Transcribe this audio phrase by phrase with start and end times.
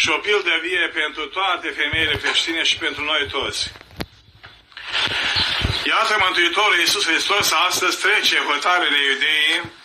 [0.00, 3.72] și o pildă vie pentru toate femeile creștine și pentru noi toți.
[5.84, 9.76] Iată Mântuitorul Iisus Hristos astăzi trece hotarele iudeii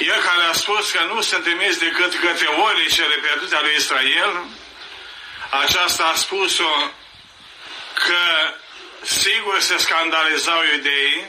[0.00, 4.44] el care a spus că nu sunt trimis decât către olicele pierdute ale lui Israel,
[5.50, 6.92] aceasta a spus-o
[7.94, 8.54] că
[9.02, 11.26] sigur se scandalizau iudeii,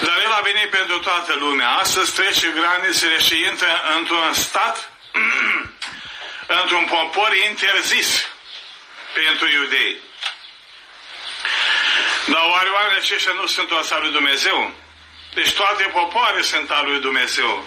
[0.00, 1.68] dar el a venit pentru toată lumea.
[1.68, 4.90] Astăzi trece granițele și intră într-un stat,
[6.62, 8.28] într-un popor interzis
[9.12, 9.96] pentru iudei.
[12.26, 14.72] Dar oare oare aceștia nu sunt o lui Dumnezeu?
[15.34, 17.66] Deci toate popoare sunt al lui Dumnezeu.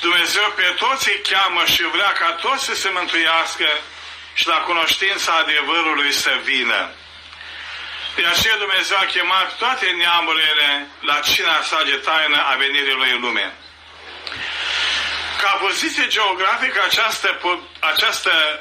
[0.00, 3.68] Dumnezeu pe toți îi cheamă și vrea ca toți să se mântuiască
[4.34, 6.90] și la cunoștința adevărului să vină.
[8.14, 13.10] De aceea Dumnezeu a chemat toate neamurile la cina sa de taină a venirii lui
[13.10, 13.54] în lume.
[15.42, 17.40] Ca poziție geografică, această,
[17.80, 18.60] această,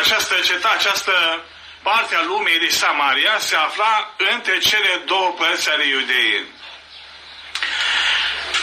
[0.00, 1.44] această cetate, această
[1.82, 6.44] parte a lumii de Samaria se afla între cele două părți ale iudeii.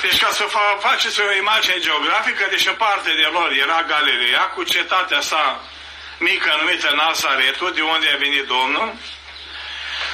[0.01, 0.43] Deci ca să
[0.79, 5.61] faceți o imagine geografică, deci în parte de lor era Galileea cu cetatea sa
[6.17, 8.93] mică numită Nazaretul, de unde a venit Domnul.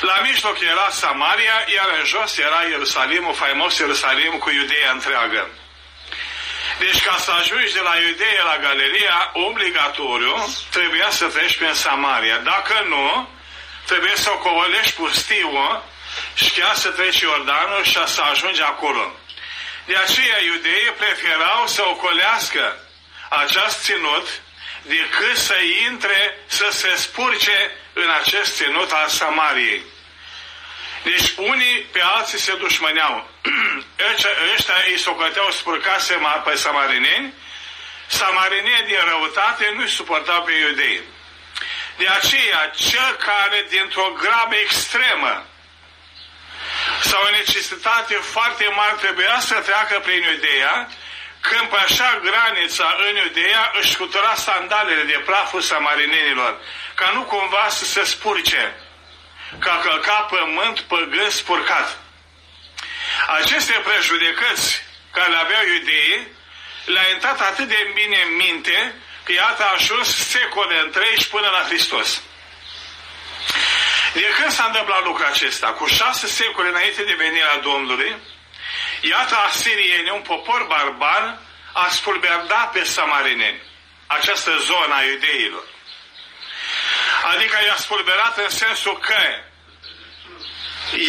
[0.01, 5.49] La mijloc era Samaria, iar în jos era Ierusalimul, faimos Ierusalim cu Iudeea întreagă.
[6.79, 12.37] Deci ca să ajungi de la Iudeea la Galileea, obligatoriu, trebuia să treci prin Samaria.
[12.37, 13.29] Dacă nu,
[13.85, 15.83] trebuie să o covolești pustiul
[16.33, 19.11] și chiar să treci Iordanul și să ajungi acolo.
[19.85, 22.77] De aceea iudeii preferau să ocolească
[23.29, 24.27] acest ținut
[24.83, 25.55] decât să
[25.89, 29.83] intre, să se spurce în acest ținut al Samariei.
[31.03, 33.29] Deci unii pe alții se dușmăneau.
[34.55, 37.33] Ăștia îi socăteau spurcase pe samarineni,
[38.07, 41.01] samarineni din răutate nu-i suportau pe iudei.
[41.97, 45.45] De aceea, cel care dintr-o grabă extremă
[47.01, 50.89] sau o necesitate foarte mare trebuia să treacă prin Iudeea,
[51.47, 56.59] când pe așa granița în Iudeea își scutura sandalele de praful samarinenilor,
[56.95, 58.75] ca nu cumva să se spurce,
[59.59, 61.97] ca călca pământ păgân spurcat.
[63.27, 66.27] Aceste prejudecăți care le aveau iudeii,
[66.85, 71.63] le-a intrat atât de bine în minte, că iată a ajuns secole întregi până la
[71.67, 72.21] Hristos.
[74.13, 75.67] De când s-a întâmplat lucrul acesta?
[75.67, 78.15] Cu șase secole înainte de venirea Domnului,
[79.09, 81.37] iată asirieni, un popor barbar,
[81.73, 83.61] a spulberdat pe samarineni,
[84.07, 85.63] această zonă a iudeilor.
[87.33, 89.15] Adică i-a spulberat în sensul că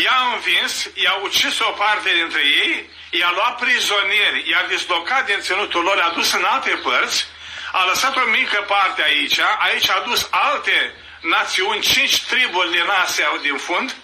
[0.03, 5.83] i-a învins, i-a ucis o parte dintre ei, i-a luat prizonieri, i-a dislocat din ținutul
[5.83, 7.27] lor, a dus în alte părți,
[7.72, 13.38] a lăsat o mică parte aici, aici a dus alte națiuni, cinci triburi din Asia
[13.43, 13.97] din fund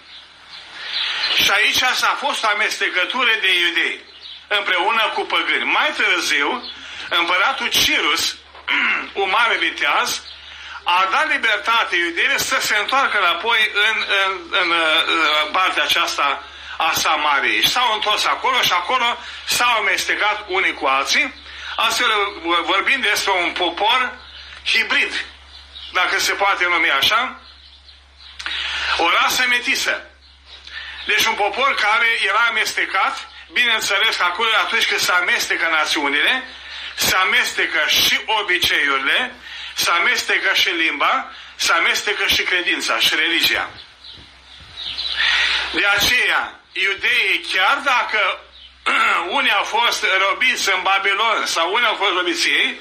[1.43, 4.01] și aici s-a fost amestecătură de iudei
[4.49, 5.65] împreună cu păgâni.
[5.65, 6.73] Mai târziu,
[7.09, 8.37] împăratul Cirus,
[9.23, 10.23] un mare viteaz,
[10.85, 14.73] a dat libertate iudeile să se întoarcă înapoi în, în, în,
[15.45, 16.43] în partea aceasta
[16.77, 17.63] a Samariei.
[17.63, 21.35] Și s-au întors acolo și acolo s-au amestecat unii cu alții,
[21.77, 22.11] astfel
[22.65, 24.19] vorbind despre un popor
[24.65, 25.25] hibrid
[25.93, 27.41] dacă se poate numi așa,
[28.99, 30.10] o rasă metisă.
[31.05, 36.45] Deci un popor care era amestecat, bineînțeles că acolo atunci când se amestecă națiunile,
[36.95, 39.35] se amestecă și obiceiurile,
[39.75, 43.71] se amestecă și limba, se amestecă și credința și religia.
[45.73, 48.41] De aceea, iudeii, chiar dacă
[49.39, 52.81] unii au fost robiți în Babilon sau unii au fost robiți ei,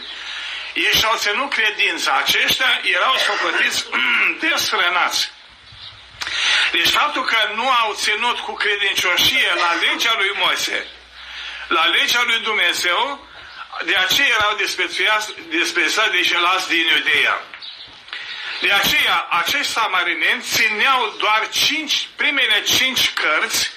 [0.73, 2.13] ei și-au ținut credința.
[2.13, 3.85] Aceștia erau socotiți
[4.41, 5.31] desfrănați.
[6.71, 10.87] Deci faptul că nu au ținut cu credincioșie la legea lui Moise,
[11.67, 13.27] la legea lui Dumnezeu,
[13.85, 15.33] de aceea erau desprețuiați
[16.11, 17.41] de ceilalți din Iudeea.
[18.61, 23.71] De aceea, acești samarineni țineau doar cinci, primele cinci cărți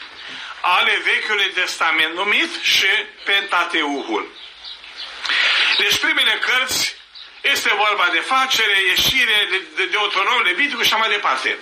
[0.60, 2.86] ale Vechiului Testament, numit și
[3.24, 4.36] Pentateuhul.
[5.78, 6.94] Deci primele cărți
[7.40, 11.58] este vorba de facere, ieșire, de, de, de autonom, Leviticul și așa mai departe.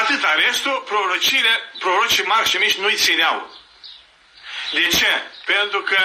[0.00, 3.50] Atâta restul, prorocile, prorocii mari și mici nu-i țineau.
[4.72, 5.22] De ce?
[5.44, 5.98] Pentru că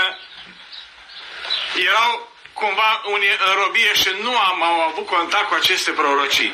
[1.76, 6.54] erau cumva unii în robie și nu am, au avut contact cu aceste prorocii.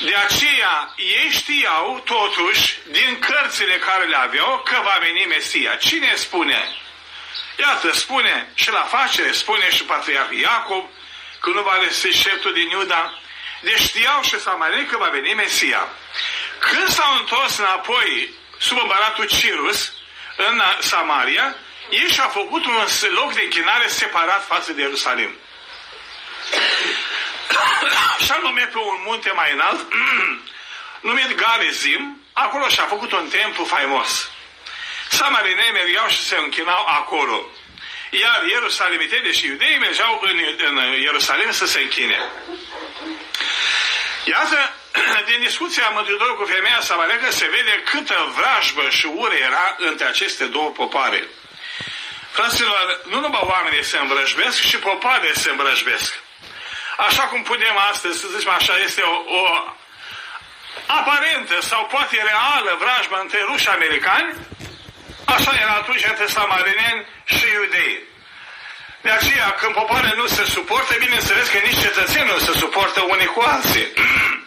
[0.00, 5.74] De aceea, ei știau, totuși, din cărțile care le aveau, că va veni Mesia.
[5.74, 6.68] Cine spune?
[7.58, 10.88] Iată, spune și la facere, spune și Patriarh Iacob,
[11.40, 13.20] că nu va lăsa șeptul din Iuda,
[13.60, 15.88] deci știau și Samarii că va veni Mesia.
[16.58, 19.92] Când s-au întors înapoi sub împăratul Cirus,
[20.36, 21.56] în Samaria,
[21.90, 22.76] ei și-au făcut un
[23.14, 25.36] loc de închinare separat față de Ierusalim.
[28.24, 29.86] și anume pe un munte mai înalt,
[31.08, 34.30] numit Garizim, acolo și-a făcut un templu faimos.
[35.08, 37.46] Samarinei mergeau și se închinau acolo.
[38.10, 42.18] Iar ierusalimitele și iudeii mergeau în, în Ierusalim să se închine.
[44.24, 44.74] Iată,
[45.30, 50.44] din discuția Mântuitorului cu femeia samarecă se vede câtă vrajbă și ură era între aceste
[50.44, 51.28] două popoare.
[52.30, 56.18] Fraților, nu numai oamenii se învrăjbesc, și popoarele se învrăjbesc.
[56.96, 59.74] Așa cum putem astăzi, să zicem așa, este o, o
[60.86, 64.36] aparentă sau poate reală vrajbă între ruși americani,
[65.24, 68.09] așa era atunci între samarineni și iudei.
[69.02, 73.26] De aceea, când popoarele nu se suportă, bineînțeles că nici cetățenii nu se suportă unii
[73.26, 73.92] cu alții.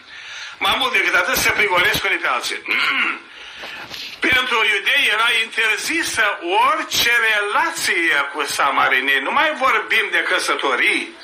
[0.66, 2.62] Mai mult decât atât, se prigoresc unii pe alții.
[4.28, 6.38] Pentru iudei era interzisă
[6.70, 9.20] orice relație cu samarinii.
[9.20, 11.16] Nu mai vorbim de căsătorii,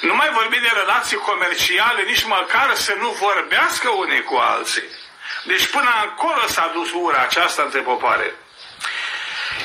[0.00, 4.88] nu mai vorbim de relații comerciale, nici măcar să nu vorbească unii cu alții.
[5.44, 8.34] Deci până acolo s-a dus ura aceasta între popoare.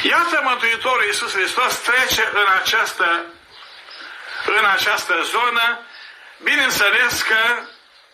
[0.02, 3.26] Iată Mântuitorul Iisus Hristos trece în această,
[4.46, 5.80] în această zonă,
[6.44, 7.60] bineînțeles că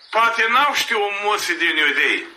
[0.10, 2.28] poate n-au știut mulți din iudei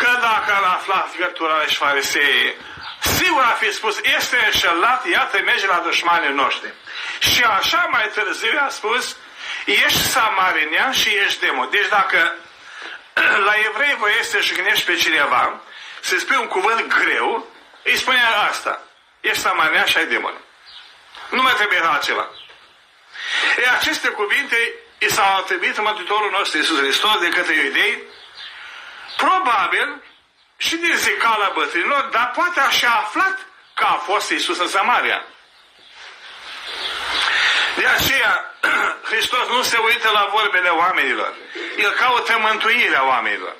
[0.00, 2.56] că dacă ar afla fiertura și farisei,
[3.00, 6.72] sigur a fi spus, este înșelat, iată, merge la dușmanii noștri.
[7.18, 9.16] Și așa mai târziu a spus,
[9.64, 11.68] ești samarinian și ești demon.
[11.70, 12.34] Deci dacă
[13.46, 15.60] la evrei vă este și gândești pe cineva,
[16.00, 17.46] se spune un cuvânt greu,
[17.84, 18.80] îi spune asta.
[19.20, 20.34] Ești samarinian și ai demon.
[21.30, 22.30] Nu mai trebuie altceva.
[23.58, 28.02] E, aceste cuvinte i s-au atribuit Mântuitorul nostru Iisus Hristos de către iudei,
[29.16, 30.02] probabil
[30.56, 35.24] și din zicala bătrânilor, dar poate așa aflat că a fost Iisus în Samaria.
[37.76, 38.54] De aceea,
[39.10, 41.34] Hristos nu se uită la vorbele oamenilor.
[41.76, 43.56] El caută mântuirea oamenilor.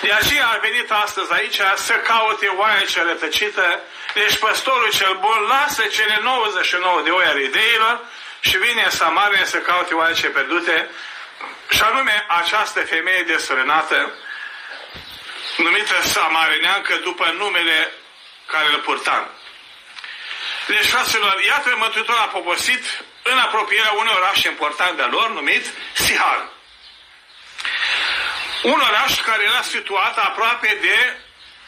[0.00, 3.80] De aceea a venit astăzi aici să caute oaia cea rătăcită.
[4.14, 8.00] Deci păstorul cel bun lasă cele 99 de oi ale ideilor
[8.40, 10.90] și vine în Samaria să caute oaia ce pierdute.
[11.68, 14.12] Și anume această femeie desfrânată,
[15.56, 17.92] numită Samarineancă după numele
[18.46, 19.30] care îl purta.
[20.66, 26.48] Deci, fraților, iată Mântuitorul a poposit în apropierea unui oraș important de lor, numit Sihar.
[28.62, 31.16] Un oraș care era situat aproape de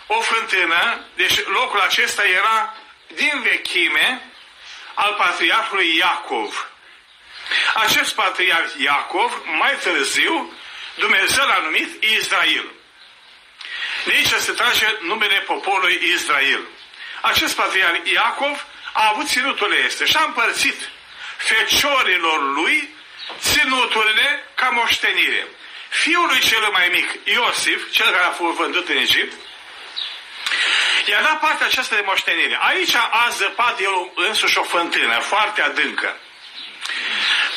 [0.07, 2.77] o fântână, deci locul acesta era
[3.07, 4.23] din vechime
[4.95, 6.71] al patriarhului Iacov.
[7.75, 10.53] Acest patriarh Iacov, mai târziu,
[10.95, 12.71] Dumnezeu l-a numit Israel.
[14.05, 16.61] De aici se trage numele poporului Israel.
[17.21, 20.89] Acest patriarh Iacov a avut ținutul este și a împărțit
[21.37, 22.89] feciorilor lui
[23.39, 25.47] ținuturile ca moștenire.
[25.91, 29.33] Fiul lui cel mai mic, Iosif, cel care a fost vândut în Egipt,
[31.05, 32.59] i-a dat partea aceasta de moștenire.
[32.61, 36.17] Aici a zăpat el însuși o fântână foarte adâncă,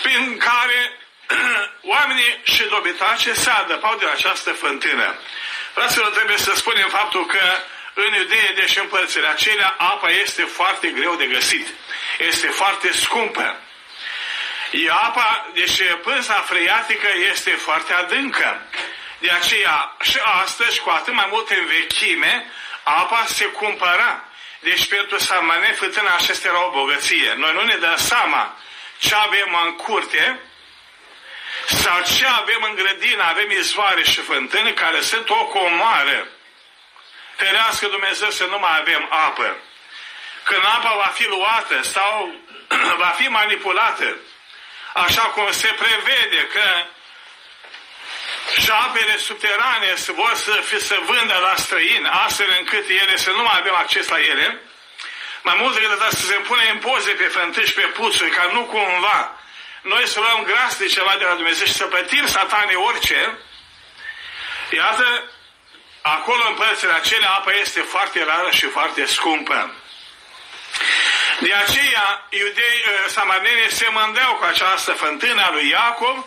[0.02, 1.00] prin care
[1.96, 5.16] oamenii și dobitace se adăpau din această fântână.
[5.74, 7.42] Fraților, trebuie să spunem faptul că
[7.94, 11.68] în Iudeie, deși împărțile acelea, apa este foarte greu de găsit.
[12.20, 13.63] Este foarte scumpă.
[14.76, 18.62] E apa, deci pânza freatică este foarte adâncă.
[19.20, 22.52] De aceea, și astăzi, cu atât mai mult în vechime,
[22.84, 24.24] apa se cumpăra.
[24.60, 27.34] Deci pentru samane, fântâna acestea era o bogăție.
[27.38, 28.58] Noi nu ne dăm seama
[28.98, 30.40] ce avem în curte,
[31.68, 36.28] sau ce avem în grădină, avem izvoare și fântâni care sunt o comoară.
[37.36, 39.58] Ferească Dumnezeu să nu mai avem apă.
[40.44, 42.36] Când apa va fi luată sau
[43.04, 44.18] va fi manipulată,
[44.94, 46.86] așa cum se prevede că
[48.62, 53.44] și apele subterane vor să, fi, să vândă la străini, astfel încât ele să nu
[53.44, 54.62] mai avem acces la ele,
[55.42, 58.64] mai mult decât atât să se pune impoze pe fântâni și pe puțuri, ca nu
[58.64, 59.38] cumva
[59.84, 63.38] noi să luăm gras de ceva de la Dumnezeu și să plătim satane orice,
[64.72, 65.32] iată,
[66.02, 69.76] acolo în părțile acelea apa este foarte rară și foarte scumpă.
[71.40, 76.26] De aceea, iudei, ă, samarinenii se mândeau cu această fântână a lui Iacov,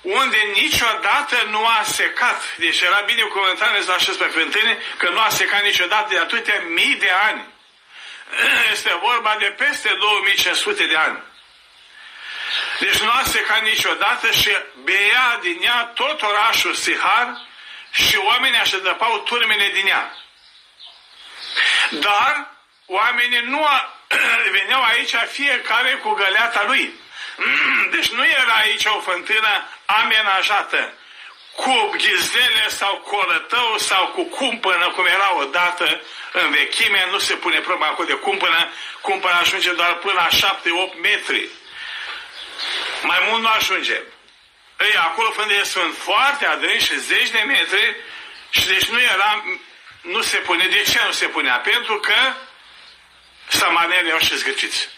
[0.00, 2.42] unde niciodată nu a secat.
[2.56, 6.60] Deci era bine cuvântat la acest pe fântâne, că nu a secat niciodată de atâtea
[6.60, 7.44] mii de ani.
[8.72, 11.22] este vorba de peste 2500 de ani.
[12.80, 14.50] Deci nu a secat niciodată și
[14.84, 17.48] bea din ea tot orașul Sihar
[17.90, 20.16] și oamenii așteptau turmele din ea.
[21.90, 22.46] Dar
[22.86, 23.99] oamenii nu a,
[24.56, 26.94] veneau aici fiecare cu găleata lui.
[27.90, 30.94] Deci nu era aici o fântână amenajată
[31.54, 36.00] cu ghizele sau cu olătău sau cu cumpănă, cum era odată
[36.32, 41.00] în vechime, nu se pune problema acolo de cumpănă, cumpănă ajunge doar până la 7-8
[41.00, 41.48] metri.
[43.02, 44.02] Mai mult nu ajunge.
[44.80, 47.96] Ei, acolo unde sunt foarte adânci și zeci de metri
[48.50, 49.44] și deci nu era,
[50.00, 50.66] nu se pune.
[50.66, 51.56] De ce nu se punea?
[51.56, 52.34] Pentru că
[53.50, 54.88] samanerii au și zgârciți.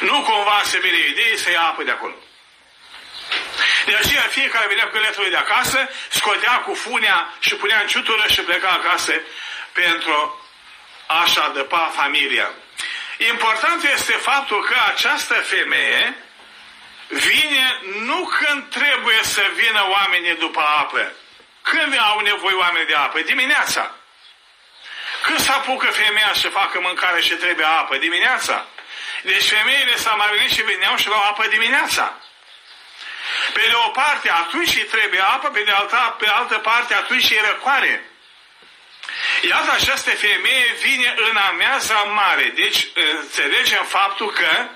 [0.00, 2.14] Nu cumva se vine idee să ia apă de acolo.
[3.86, 8.24] De aceea fiecare venea cu găletul de acasă, scotea cu funea și punea în ciutură
[8.28, 9.20] și pleca acasă
[9.72, 10.44] pentru
[11.06, 12.50] a-și adăpa familia.
[13.18, 16.16] Important este faptul că această femeie
[17.08, 21.12] vine nu când trebuie să vină oamenii după apă.
[21.62, 23.20] Când au nevoie oamenii de apă?
[23.20, 23.94] Dimineața.
[25.24, 27.96] Când se apucă femeia să facă mâncare și trebuie apă?
[27.96, 28.66] Dimineața.
[29.22, 29.96] Deci femeile
[30.48, 32.18] și veneau și luau apă dimineața.
[33.52, 37.24] Pe de o parte, atunci și trebuie apă, pe de alta, pe altă parte, atunci
[37.24, 38.08] și răcoare.
[39.42, 42.52] Iată această femeie vine în ameaza mare.
[42.54, 42.86] Deci
[43.20, 44.66] înțelegem faptul că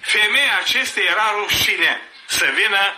[0.00, 2.96] femeia acestei era rușine să vină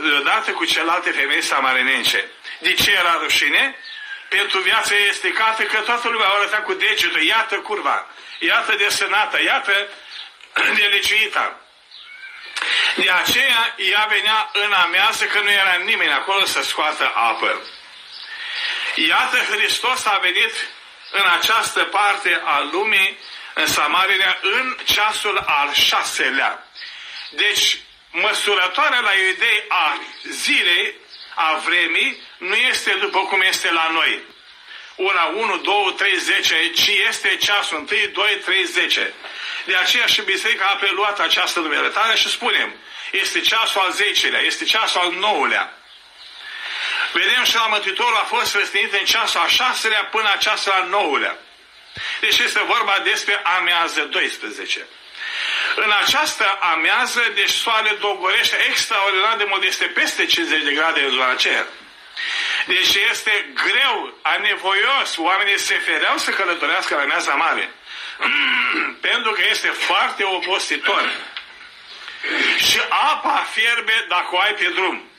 [0.00, 2.24] deodată cu celelalte femei samarinence.
[2.58, 3.78] De ce era rușine?
[4.28, 7.22] Pentru viața ei este cată că toată lumea a arătat cu degetul.
[7.22, 8.06] Iată curva,
[8.38, 9.88] iată desenată, iată
[10.80, 11.60] deliciuita.
[12.96, 17.60] De aceea ea venea în amează că nu era nimeni acolo să scoată apă.
[18.94, 20.52] Iată Hristos a venit
[21.10, 23.18] în această parte a lumii,
[23.54, 26.66] în Samaria, în ceasul al șaselea.
[27.30, 27.78] Deci,
[28.10, 30.94] măsurătoarea la iudei a zilei,
[31.38, 34.22] a vremii, nu este după cum este la noi.
[34.96, 39.12] Ora 1, 2, 3, 10, ci este ceasul 1, 2, 3, 10.
[39.64, 42.74] De aceea și biserica a preluat această numerătare și spunem,
[43.12, 45.66] este ceasul al 10-lea, este ceasul al 9-lea.
[47.12, 50.88] Vedem și la Mântuitorul a fost răstinit în ceasul al 6-lea până la ceasul al
[50.88, 51.36] 9-lea.
[52.20, 54.86] Deci este vorba despre amează 12.
[55.84, 61.10] În această amează, deci soarele dogorește extraordinar de mult, este peste 50 de grade în
[61.10, 61.66] zona aceea.
[62.66, 67.70] Deci este greu, anevoios, oamenii se fereau să călătorească la meaza mare.
[69.08, 71.10] Pentru că este foarte obositor.
[72.58, 75.10] Și apa fierbe dacă o ai pe drum.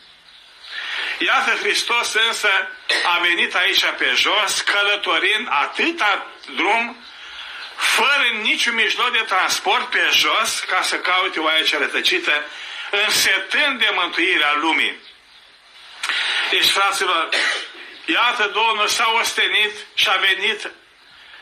[1.18, 2.50] Iată Hristos însă
[3.16, 7.06] a venit aici pe jos, călătorind atâta drum,
[7.78, 12.46] fără niciun mijloc de transport pe jos, ca să caute oaia cea rătăcită,
[13.06, 14.98] însetând de mântuirea lumii.
[16.50, 17.30] Deci, fraților,
[18.06, 20.72] iată Domnul s-a ostenit și a venit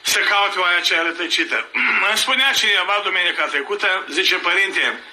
[0.01, 1.67] să caute oaia cea rătăcită.
[2.09, 5.03] Îmi spunea cineva duminica trecută, zice, Părinte,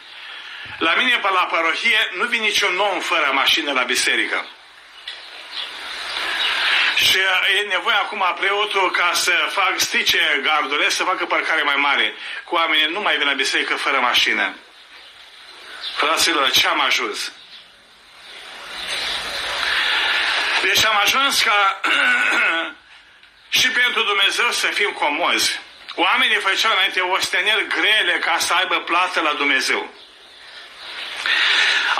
[0.78, 4.46] la mine pe la parohie nu vine niciun om fără mașină la biserică.
[7.02, 7.18] Și
[7.58, 12.14] e nevoie acum preotul ca să fac stice gardurile, să facă parcare mai mare.
[12.44, 14.56] Cu oamenii nu mai vin la biserică fără mașină.
[15.96, 17.32] Fraților, ce am ajuns?
[20.62, 21.80] Deci am ajuns ca
[23.58, 25.60] și pentru Dumnezeu să fim comozi.
[25.94, 29.94] Oamenii făceau înainte osteneli grele ca să aibă plată la Dumnezeu.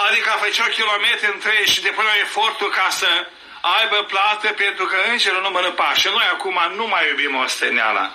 [0.09, 3.27] Adică făceau kilometri întregi și depuneau efortul ca să
[3.63, 6.09] aibă plată pentru că îngerul nu mănâncă pași.
[6.09, 8.15] Noi acum nu mai iubim osteneala.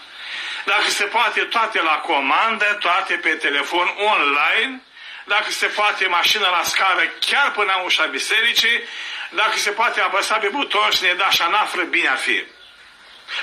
[0.65, 4.81] Dacă se poate toate la comandă, toate pe telefon online,
[5.23, 8.83] dacă se poate mașina la scară chiar până la ușa bisericii,
[9.29, 12.43] dacă se poate apăsa pe buton și ne da șanafră, bine ar fi.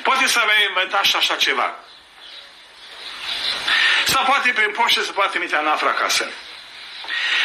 [0.03, 1.75] Poate să avea inventat și așa ceva.
[4.05, 6.31] Sau poate prin poștă să poate trimite anafra acasă.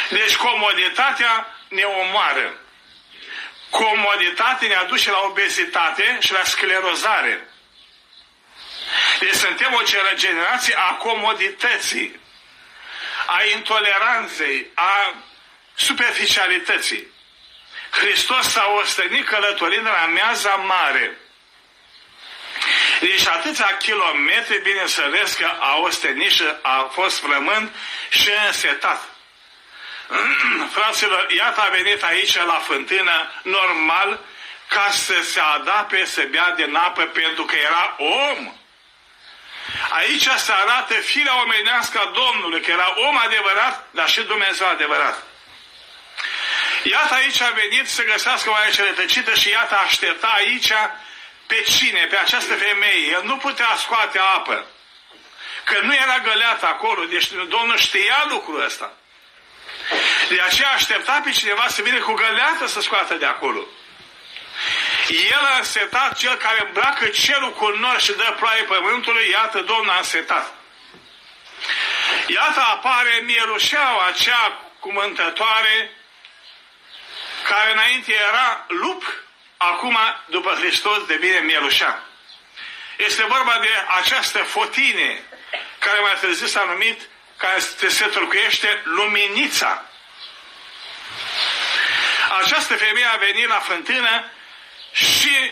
[0.09, 2.53] Deci comoditatea ne omoară.
[3.69, 7.47] Comoditatea ne aduce la obezitate și la sclerozare.
[9.19, 9.81] Deci suntem o
[10.13, 12.19] generație a comodității,
[13.27, 15.13] a intoleranței, a
[15.75, 17.07] superficialității.
[17.91, 21.17] Hristos s-a ostenit călătorind la meaza mare.
[22.99, 27.75] Deci atâția kilometri, bineînțeles că a ostenit și a fost frământ
[28.09, 29.18] și însetat.
[30.75, 34.19] Fraților, iată a venit aici la fântână normal
[34.67, 38.53] ca să se adape, să bea din apă pentru că era om.
[39.89, 45.23] Aici se arată firea omenească a Domnului, că era om adevărat, dar și Dumnezeu adevărat.
[46.83, 50.71] Iată aici a venit să găsească oaia rătăcită și iată aștepta aici
[51.47, 52.05] pe cine?
[52.05, 53.07] Pe această femeie.
[53.07, 54.65] El nu putea scoate apă.
[55.63, 58.93] Că nu era găleată acolo, deci Domnul știa lucrul ăsta.
[60.29, 63.67] De aceea aștepta pe cineva să vină cu găleată să scoată de acolo.
[65.07, 69.93] El a însetat cel care îmbracă cerul cu nor și dă ploaie pământului, iată Domnul
[69.93, 70.53] a însetat.
[72.27, 75.91] Iată apare mielușeaua acea cumântătoare
[77.43, 79.03] care înainte era lup,
[79.57, 82.03] acum, după Hristos, devine mielușea.
[82.97, 83.69] Este vorba de
[84.01, 85.23] această fotine,
[85.79, 87.01] care mai târziu s-a numit,
[87.37, 89.88] care se tulcuiește luminița.
[92.37, 94.31] Această femeie a venit la fântână
[94.91, 95.51] și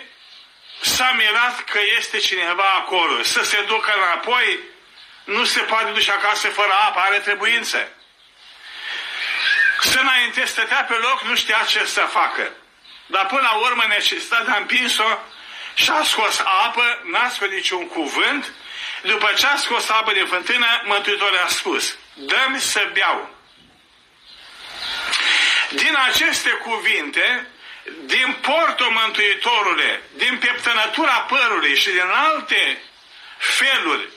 [0.82, 3.24] s-a mirat că este cineva acolo.
[3.24, 4.60] Să se ducă înapoi,
[5.24, 7.92] nu se poate duce acasă fără apă, are trebuință.
[9.82, 12.52] Să înainte stătea pe loc, nu știa ce să facă.
[13.06, 15.20] Dar până la urmă necesitatea a împins-o
[15.74, 18.54] și a scos apă, n-a scos niciun cuvânt.
[19.02, 23.37] După ce a scos apă din fântână, Mântuitorul a spus, dă-mi să beau.
[25.70, 27.48] Din aceste cuvinte,
[28.06, 32.82] din portul Mântuitorule, din pieptănătura părului și din alte
[33.38, 34.10] feluri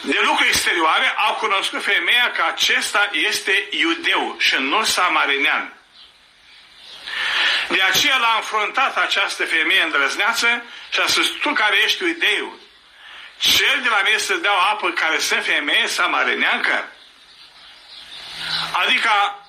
[0.00, 5.72] de lucruri exterioare, au cunoscut femeia că acesta este iudeu și nu samarinean.
[7.68, 12.58] De aceea l-a înfruntat această femeie îndrăzneață și a spus, tu care ești iudeu,
[13.38, 16.92] cel de la mine să dea o apă care sunt femeie samarineancă?
[18.72, 19.39] Adică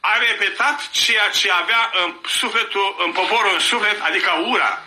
[0.00, 4.82] a repetat ceea ce avea în sufletul, în poporul în suflet, adică ura.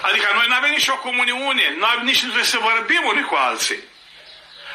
[0.00, 3.82] Adică noi nu avem nicio comuniune, nu avem nici să vorbim unii cu alții.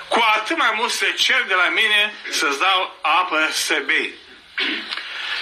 [0.08, 4.14] Cu atât mai mult se cer de la mine să-ți dau apă să bei.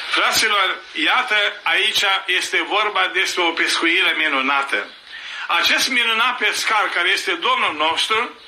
[0.10, 4.90] Fraților, iată, aici este vorba despre o pescuire minunată.
[5.48, 8.40] Acest minunat pescar care este Domnul nostru,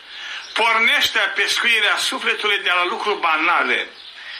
[0.53, 3.87] pornește pescuirea sufletului de la lucruri banale.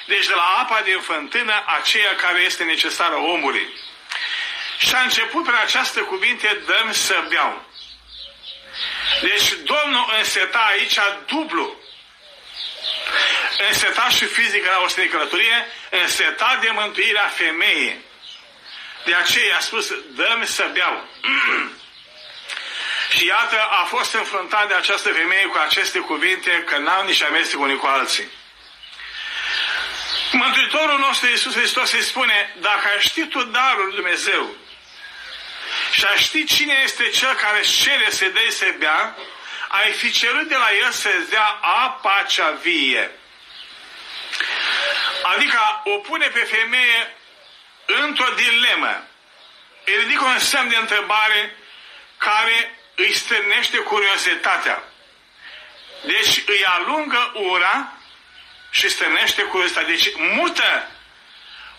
[0.05, 3.67] Deci de la apa din fântână, aceea care este necesară omului.
[4.77, 7.65] Și a început prin această cuvinte, dăm să beau.
[9.21, 11.75] Deci Domnul înseta aici dublu.
[13.67, 18.01] Înseta și fizică la o călătorie, înseta de mântuirea femeii.
[19.05, 21.07] De aceea a spus, dăm să beau.
[23.15, 27.59] și iată, a fost înfruntat de această femeie cu aceste cuvinte, că n-au nici amestec
[27.59, 28.27] unii cu alții.
[30.33, 34.55] Mântuitorul nostru Iisus Hristos îi spune, dacă ai ști tu darul lui Dumnezeu
[35.91, 39.15] și ai ști cine este cel care își cere să dai să bea,
[39.67, 43.11] ai fi cerut de la el să-ți dea apa cea vie.
[45.23, 47.15] Adică o pune pe femeie
[47.85, 49.07] într-o dilemă.
[49.85, 51.55] Îi ridică un semn de întrebare
[52.17, 54.83] care îi stârnește curiozitatea.
[56.05, 57.93] Deci îi alungă ura
[58.73, 59.89] și stârnește curiozitatea.
[59.89, 60.87] Deci mută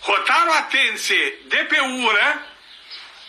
[0.01, 2.45] hotarul atenție de pe ură,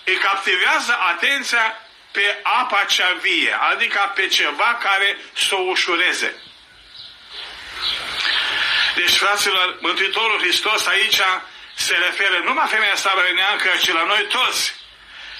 [0.04, 6.34] îi captivează atenția pe apa cea vie, adică pe ceva care să o ușureze.
[8.94, 11.20] Deci, fraților, Mântuitorul Hristos aici
[11.74, 14.74] se referă nu la femeia sarăneancă, ci la noi toți.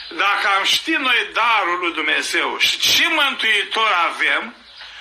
[0.08, 4.56] Dacă am ști noi darul lui Dumnezeu și ce mântuitor avem,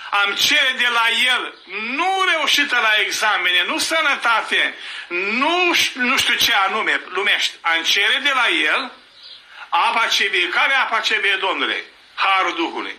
[0.10, 4.76] am cere de la el, nu reușită la examene, nu sănătate,
[5.08, 8.92] nu, nu știu ce anume lumești, am cere de la el
[9.70, 10.50] apa ce vie.
[10.50, 11.84] Care apa ce vie, Domnule?
[12.16, 12.96] Harul Duhului.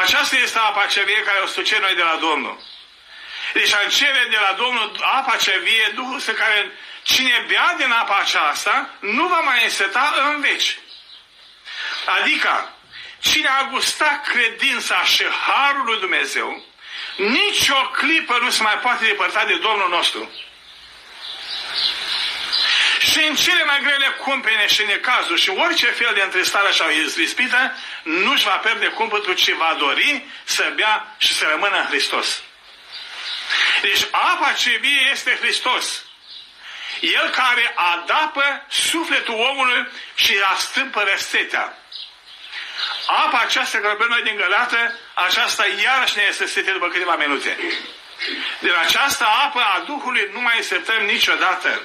[0.00, 2.62] Aceasta este apa ce vie care o stuce noi de la Domnul.
[3.52, 7.90] Deci am cere de la Domnul apa ce vie, Duhul să care cine bea din
[7.90, 10.78] apa aceasta nu va mai înseta în veci.
[12.20, 12.73] Adică,
[13.30, 16.64] cine a gustat credința și harul lui Dumnezeu,
[17.16, 20.30] nici o clipă nu se mai poate depărta de Domnul nostru.
[22.98, 27.76] Și în cele mai grele cumpene și necazuri și orice fel de întristare și ispită,
[28.02, 32.42] nu-și va pierde cumpătul, ci va dori să bea și să rămână în Hristos.
[33.82, 36.04] Deci apa ce vie este Hristos.
[37.00, 41.78] El care adapă sufletul omului și astâmpă răstetea.
[43.06, 47.58] Apa aceasta care noi din Gălată, aceasta iarăși ne este sete după câteva minute.
[48.58, 51.80] Din această apă a Duhului nu mai setăm niciodată.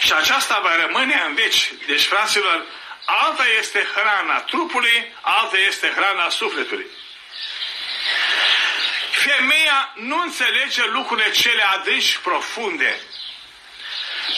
[0.00, 1.72] Și aceasta va rămâne în veci.
[1.86, 2.64] Deci, fraților,
[3.04, 6.86] alta este hrana trupului, alta este hrana sufletului.
[9.10, 13.00] Femeia nu înțelege lucrurile cele adânci și profunde.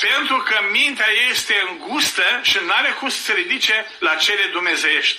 [0.00, 5.18] Pentru că mintea este îngustă și nu are cum să se ridice la cele dumnezeiești.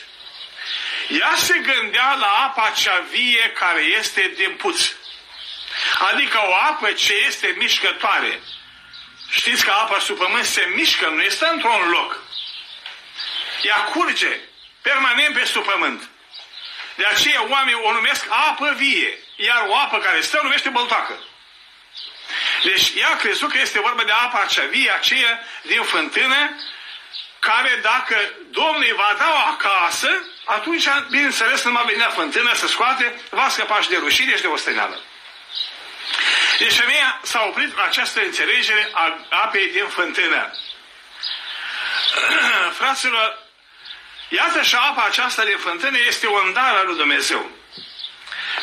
[1.08, 4.92] Ea se gândea la apa cea vie care este din puț.
[6.12, 8.42] Adică o apă ce este mișcătoare.
[9.30, 12.24] Știți că apa sub pământ se mișcă, nu este într-un loc.
[13.62, 14.40] Ea curge
[14.82, 16.10] permanent pe sub pământ.
[16.96, 21.20] De aceea oamenii o numesc apă vie, iar o apă care stă o numește băltoacă.
[22.64, 26.58] Deci ea a crezut că este vorba de apa acea vie, aceea din fântână,
[27.40, 28.16] care dacă
[28.50, 33.50] Domnul îi va da acasă, atunci, bineînțeles, nu va venit la fântână să scoate, va
[33.50, 35.02] scăpa și de rușine și de osteneală.
[36.60, 40.52] Deci femeia s-a oprit la această înțelegere a apei din fântână.
[42.80, 43.38] Fraților,
[44.30, 47.61] iată și apa aceasta din fântână este un dar al lui Dumnezeu.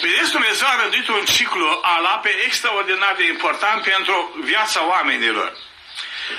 [0.01, 5.53] Vedeți, Dumnezeu a rânduit un ciclu al apei extraordinar de important pentru viața oamenilor.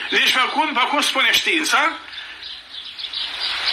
[0.10, 1.92] Deci, pe cum, pe cum spune știința,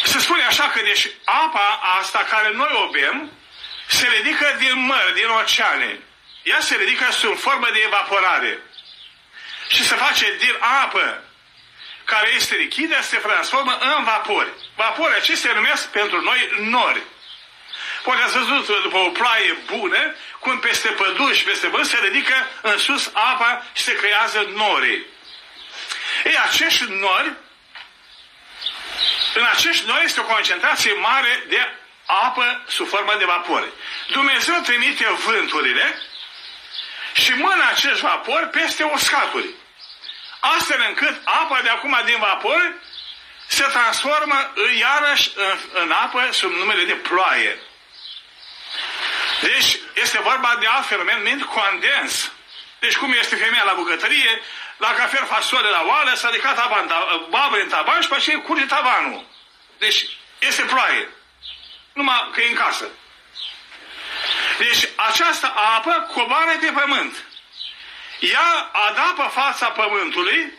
[0.05, 3.31] se spune așa că deci apa asta care noi o bem
[3.87, 6.01] se ridică din mări, din oceane.
[6.43, 8.62] Ea se ridică sub formă de evaporare.
[9.69, 11.25] Și se face din apă
[12.05, 14.49] care este lichidă, se transformă în vapori.
[14.75, 17.03] Vapori acestea numesc pentru noi nori.
[18.07, 22.49] Poate ați văzut după o ploaie bună, cum peste păduri și peste vânt se ridică
[22.62, 25.07] în sus apa și se creează nori.
[26.25, 27.33] Ei, acești nori,
[29.35, 31.75] în acești nori este o concentrație mare de
[32.07, 33.73] apă sub formă de vapori.
[34.09, 36.03] Dumnezeu trimite vânturile
[37.12, 39.51] și mână acești vapori peste uscaturi.
[40.40, 42.75] Astfel încât apa de acum din vapor
[43.47, 47.61] se transformă iarăși în, în apă sub numele de ploaie.
[49.40, 52.33] Deci este vorba de alt fenomen numit condens.
[52.79, 54.40] Deci cum este femeia la bucătărie,
[54.77, 56.88] la cafea fasole la oală, s-a ridicat apa în
[57.29, 59.25] babă în tavan și pe aceea curge tavanul.
[59.79, 60.07] Deci
[60.38, 61.09] este ploaie.
[61.92, 62.88] Numai că e în casă.
[64.59, 67.25] Deci această apă coboară pe pământ.
[68.20, 70.53] Ea adapă fața pământului,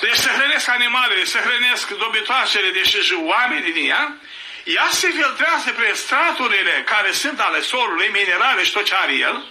[0.00, 4.16] deci se hrănesc animalele, se hrănesc dobitoacele, deci și oamenii din ea,
[4.64, 9.44] ea se filtrează prin straturile care sunt ale solului, minerale și tot ce are el,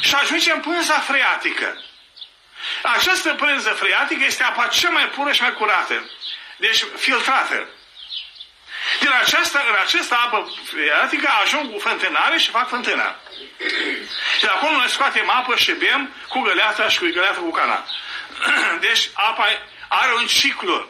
[0.00, 1.82] și ajunge în pânza freatică.
[2.82, 6.10] Această pânză freatică este apa cea mai pură și mai curată.
[6.56, 7.68] Deci filtrată.
[9.00, 13.16] Din această, în această apă freatică ajung cu fântânare și fac fântâna.
[14.36, 17.84] Și de acolo noi scoatem apă și bem cu găleata și cu găleata cu cana.
[18.86, 19.46] Deci apa
[19.88, 20.88] are un ciclu.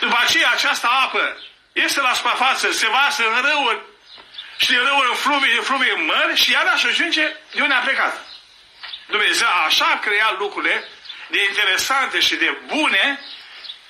[0.00, 1.36] După aceea această apă
[1.82, 3.80] este la suprafață, se vasă în râuri
[4.56, 7.78] și din râuri în fluvii, din fluvii în mări și iarăși ajunge de unde a
[7.78, 8.26] plecat.
[9.06, 10.88] Dumnezeu așa a creat lucrurile
[11.28, 13.20] de interesante și de bune,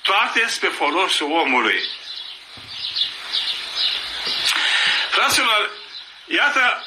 [0.01, 1.83] toate spre folosul omului.
[5.09, 5.69] Fraților,
[6.25, 6.85] iată,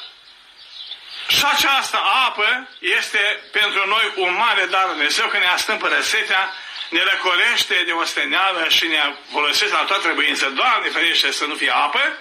[1.27, 6.53] și această apă este pentru noi un mare dar Dumnezeu că ne astâmpă răsetea,
[6.89, 10.49] ne răcorește de osteneală și ne folosește la toată trebuință.
[10.49, 12.17] Doamne ferește să nu fie apă,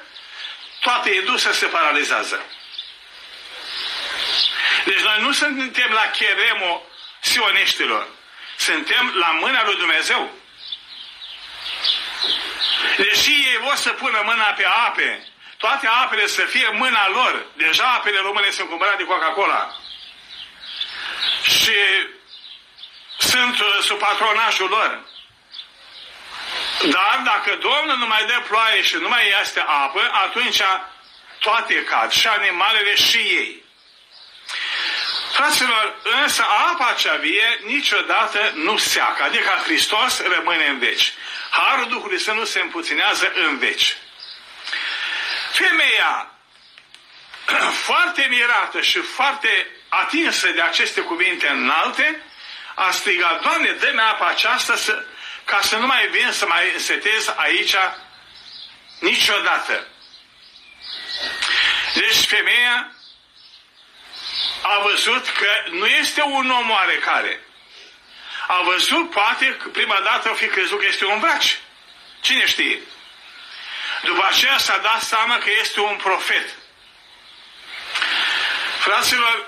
[0.81, 2.45] toată industria se paralizează.
[4.85, 6.87] Deci noi nu suntem la cheremo
[7.21, 8.07] sioniștilor.
[8.57, 10.31] Suntem la mâna lui Dumnezeu.
[12.97, 17.47] Deși ei vor să pună mâna pe ape, toate apele să fie mâna lor.
[17.57, 19.77] Deja apele române sunt cumpărate de Coca-Cola.
[21.43, 21.75] Și
[23.35, 25.01] sunt uh, sub patronajul lor.
[26.91, 30.61] Dar dacă Domnul nu mai dă ploaie și nu mai este apă, atunci
[31.39, 33.63] toate cad, și animalele și ei.
[35.33, 41.13] Fraților, însă apa cea vie niciodată nu seacă, adică Hristos rămâne în veci.
[41.51, 43.97] Harul Duhului să nu se împuținează în veci.
[45.53, 46.31] Femeia,
[47.87, 52.23] foarte mirată și foarte atinsă de aceste cuvinte înalte,
[52.75, 55.05] a strigat, Doamne, dă-mi apa aceasta să,
[55.45, 57.75] ca să nu mai vin să mai setez aici
[58.99, 59.87] niciodată.
[61.95, 62.93] Deci femeia
[64.63, 67.41] a văzut că nu este un om oarecare.
[68.47, 71.59] A văzut, poate, prima dată o fi crezut că este un braci.
[72.21, 72.81] Cine știe?
[74.03, 76.49] După aceea s-a dat seama că este un profet.
[78.79, 79.47] Fraților,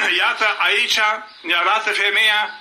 [0.18, 0.98] iată aici
[1.40, 2.54] ne arată femeia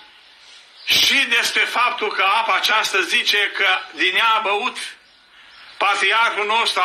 [0.86, 4.78] și despre faptul că apa aceasta zice că din ea a băut
[5.78, 6.82] patriarhul nostru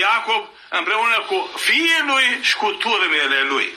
[0.00, 3.74] Iacob împreună cu fiul lui și cu turmele lui.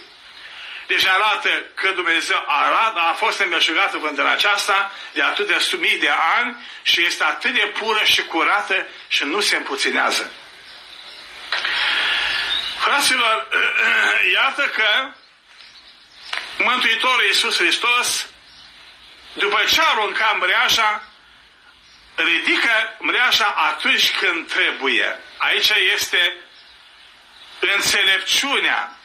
[0.88, 6.66] Deci arată că Dumnezeu arată, a fost înmeșugată vântâna aceasta de atâtea mii de ani
[6.82, 10.32] și este atât de pură și curată și nu se împuținează.
[12.80, 13.48] Fraților,
[14.36, 15.12] iată că
[16.58, 18.28] Mântuitorul Iisus Hristos,
[19.34, 21.04] după ce arunca mreaja,
[22.15, 25.20] ridică mreaja atunci când trebuie.
[25.38, 26.36] Aici este
[27.60, 28.98] înțelepciunea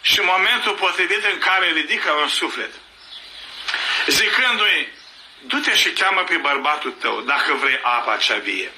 [0.00, 2.70] și momentul potrivit în care ridică un suflet.
[4.06, 4.88] Zicându-i,
[5.40, 8.72] du-te și cheamă pe bărbatul tău, dacă vrei apa cea vie.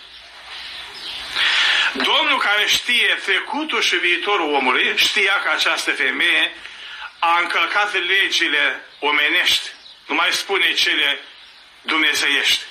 [1.93, 6.55] Domnul care știe trecutul și viitorul omului, știa că această femeie
[7.19, 9.69] a încălcat legile omenești,
[10.07, 11.21] nu mai spune cele
[11.83, 12.65] dumnezeiești.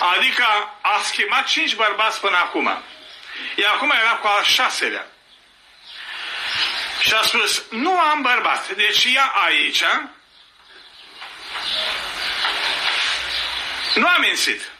[0.00, 0.44] Adică
[0.80, 2.82] a schimbat cinci bărbați până acum.
[3.54, 5.06] Iar acum era cu al șaselea.
[7.00, 8.70] Și a spus, nu am bărbat.
[8.70, 9.82] Deci ea aici
[13.94, 14.70] nu a mințit.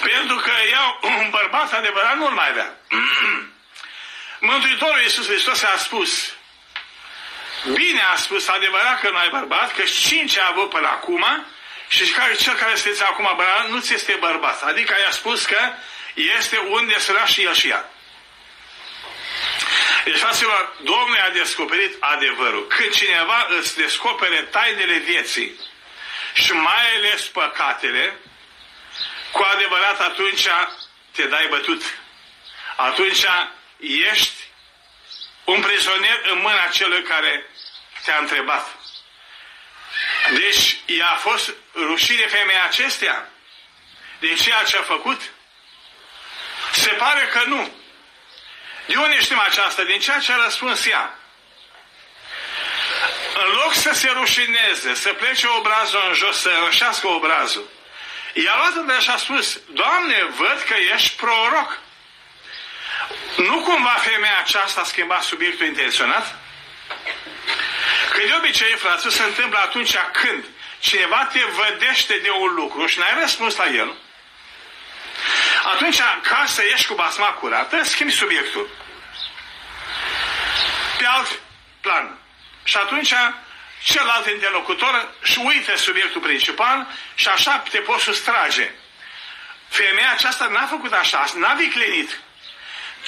[0.00, 2.76] Pentru că ea, un bărbat adevărat, nu-l mai avea.
[4.40, 6.32] Mântuitorul Iisus Hristos a spus,
[7.72, 11.46] bine a spus adevărat că nu ai bărbat, că cinci a avut până acum
[11.88, 14.62] și care, cel care este acum bărbat nu ți este bărbat.
[14.62, 15.72] Adică i-a spus că
[16.14, 17.90] este unde săra și el și ea.
[20.04, 22.66] Deci, fraților, Domnul a descoperit adevărul.
[22.66, 25.60] Când cineva îți descopere tainele vieții
[26.32, 28.18] și mai ales păcatele,
[29.32, 30.46] cu adevărat atunci
[31.12, 31.82] te dai bătut.
[32.76, 33.24] Atunci
[33.80, 34.44] ești
[35.44, 37.46] un prizonier în mâna celui care
[38.04, 38.76] te-a întrebat.
[40.32, 43.28] Deci, ea a fost rușine femeia acestea
[44.20, 45.20] de ceea ce a făcut?
[46.72, 47.72] Se pare că nu.
[48.86, 49.82] De unde știm aceasta?
[49.82, 51.18] Din ceea ce a răspuns ea.
[53.44, 57.68] În loc să se rușineze, să plece obrazul în jos, să rășească obrazul,
[58.32, 61.78] i-a luat și a spus, Doamne, văd că ești proroc.
[63.36, 66.38] Nu cumva femeia aceasta a schimbat subiectul intenționat?
[68.12, 70.44] Că de obicei, frate, se întâmplă atunci când
[70.78, 73.96] cineva te vădește de un lucru și n-ai răspuns la el,
[75.72, 78.68] atunci, ca să ieși cu basma curată, schimbi subiectul.
[80.98, 81.40] Pe alt
[81.80, 82.18] plan.
[82.64, 83.14] Și atunci,
[83.82, 88.70] celălalt interlocutor și uite subiectul principal și așa te poți sustrage.
[89.68, 92.20] Femeia aceasta n-a făcut așa, n-a viclenit,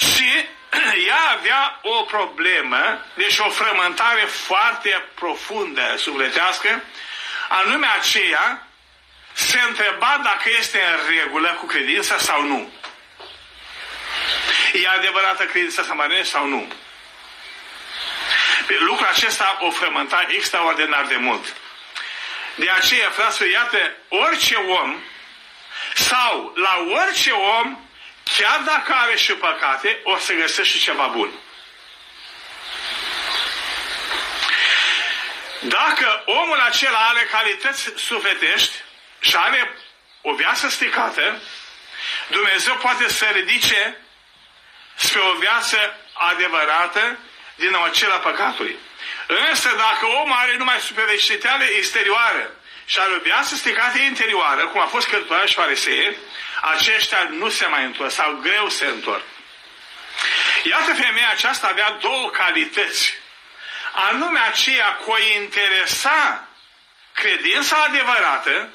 [0.00, 0.46] ci
[1.08, 6.82] ea avea o problemă, deci o frământare foarte profundă sufletească,
[7.48, 8.66] anume aceea
[9.32, 12.72] se întreba dacă este în regulă cu credința sau nu.
[14.72, 16.72] E adevărată credința samarină sau nu?
[18.78, 21.56] Lucrul acesta o frământa extraordinar de mult.
[22.54, 24.96] De aceea, fraților, iată, orice om
[25.94, 27.89] sau la orice om,
[28.36, 31.32] chiar dacă are și păcate, o să găsești și ceva bun.
[35.60, 38.76] Dacă omul acela are calități sufletești,
[39.20, 39.76] și are
[40.22, 41.42] o viață stricată,
[42.28, 43.96] Dumnezeu poate să ridice
[44.94, 47.18] spre o viață adevărată
[47.54, 48.78] din acela păcatului.
[49.26, 52.59] Însă dacă omul are numai superficiale exterioară
[52.90, 56.16] și are o viață stricată interioară, cum a fost cărturare și farisee,
[56.60, 59.22] aceștia nu se mai întorc sau greu se întorc.
[60.62, 63.14] Iată femeia aceasta avea două calități.
[63.92, 66.48] Anume aceea cu o interesa
[67.12, 68.68] credința adevărată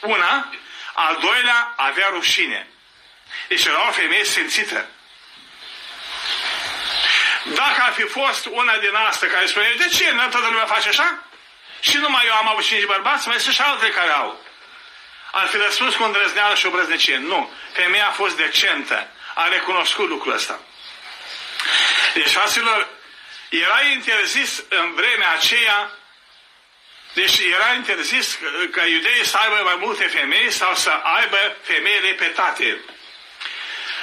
[0.00, 0.54] una,
[0.94, 2.68] al doilea avea rușine.
[3.48, 4.86] Deci era o femeie simțită.
[7.44, 10.88] Dacă ar fi fost una din asta care spune, de ce nu toată lumea face
[10.88, 11.29] așa?
[11.80, 14.44] Și numai eu am avut cinci bărbați, mai sunt și altele care au.
[15.32, 17.16] Ar fi răspuns cu îndrăzneală și o brăznecie.
[17.16, 17.52] Nu.
[17.72, 19.08] Femeia a fost decentă.
[19.34, 20.60] A recunoscut lucrul ăsta.
[22.14, 22.88] Deci, fraților,
[23.48, 25.90] era interzis în vremea aceea
[27.12, 28.38] deci era interzis
[28.70, 32.80] ca iudeii să aibă mai multe femei sau să aibă femeile repetate.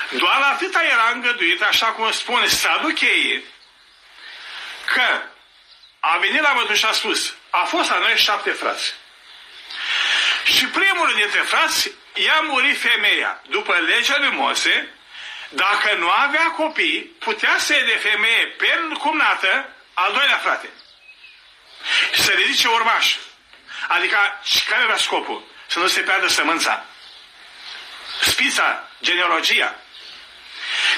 [0.10, 3.44] Doar atâta era îngăduit, așa cum spune Saducheii,
[4.94, 5.22] că
[6.00, 8.94] a venit la mătuș și a spus, a fost la noi șapte frați.
[10.44, 13.42] Și primul dintre frați i-a murit femeia.
[13.50, 14.90] După legea lui Mose,
[15.50, 20.70] dacă nu avea copii, putea să de femeie pe cumnată al doilea frate.
[22.14, 23.16] Și să ridice urmaș.
[23.88, 25.44] Adică, care era scopul?
[25.68, 26.86] Să nu se piardă sămânța.
[28.22, 29.76] Spița, genealogia.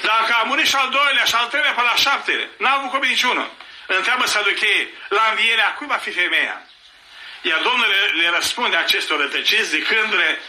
[0.02, 3.10] Dacă a murit și al doilea și al treilea pe la șaptele, n-a avut copii
[3.10, 3.52] niciunul.
[3.98, 6.62] Întreabă Saduchei, la învierea cui va fi femeia?
[7.42, 10.42] Iar Domnul le, le răspunde acestor rătăciți zicându-le,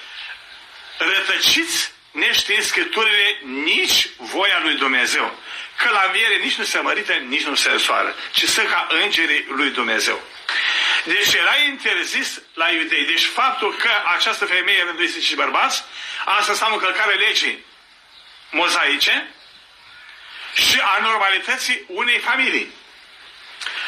[0.99, 5.39] rătăciți neștiind Scripturile nici voia lui Dumnezeu.
[5.77, 9.45] Că la înviere nici nu se mărită, nici nu se însoară, ci sunt ca îngerii
[9.49, 10.23] lui Dumnezeu.
[11.05, 13.05] Deci era interzis la iudei.
[13.05, 15.85] Deci faptul că această femeie rânduise și bărbați,
[16.25, 17.65] asta înseamnă călcare legii
[18.51, 19.35] mozaice
[20.55, 22.79] și a normalității unei familii.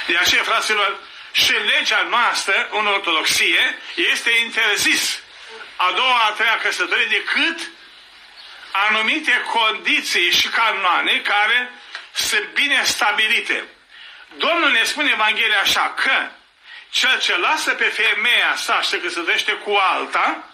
[0.07, 0.99] De aceea, fraților,
[1.33, 5.21] și legea noastră, în ortodoxie, este interzis
[5.77, 7.71] a doua, a treia căsătorie decât
[8.73, 11.73] anumite condiții și canoane care
[12.13, 13.65] sunt bine stabilite.
[14.37, 16.31] Domnul ne spune în Evanghelia așa că
[16.91, 20.45] cel ce lasă pe femeia sa și se căsătorește cu alta,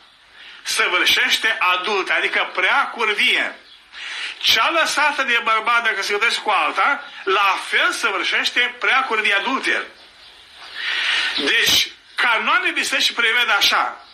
[0.62, 3.58] săvârșește adult, adică prea curvie.
[4.38, 9.84] Cea lăsată de bărbat dacă se căsătorește cu alta, la fel săvârșește prea curvie adulter.
[11.36, 14.04] Deci, canoane bisericii prevede așa,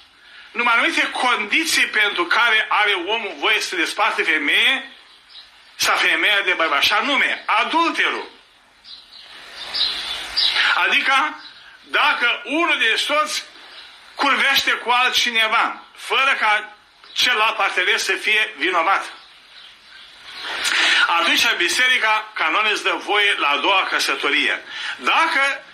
[0.50, 4.92] numai anumite condiții pentru care are omul voie să desparte femeie
[5.74, 6.82] sau femeia de bărbat.
[6.82, 8.30] Și anume, adulterul.
[10.74, 11.42] Adică,
[11.82, 13.44] dacă unul de soți
[14.14, 16.76] curvește cu altcineva, fără ca
[17.12, 19.12] celălalt partener să fie vinovat.
[21.06, 24.62] Atunci biserica canon îți dă voie la a doua căsătorie.
[24.96, 25.64] Dacă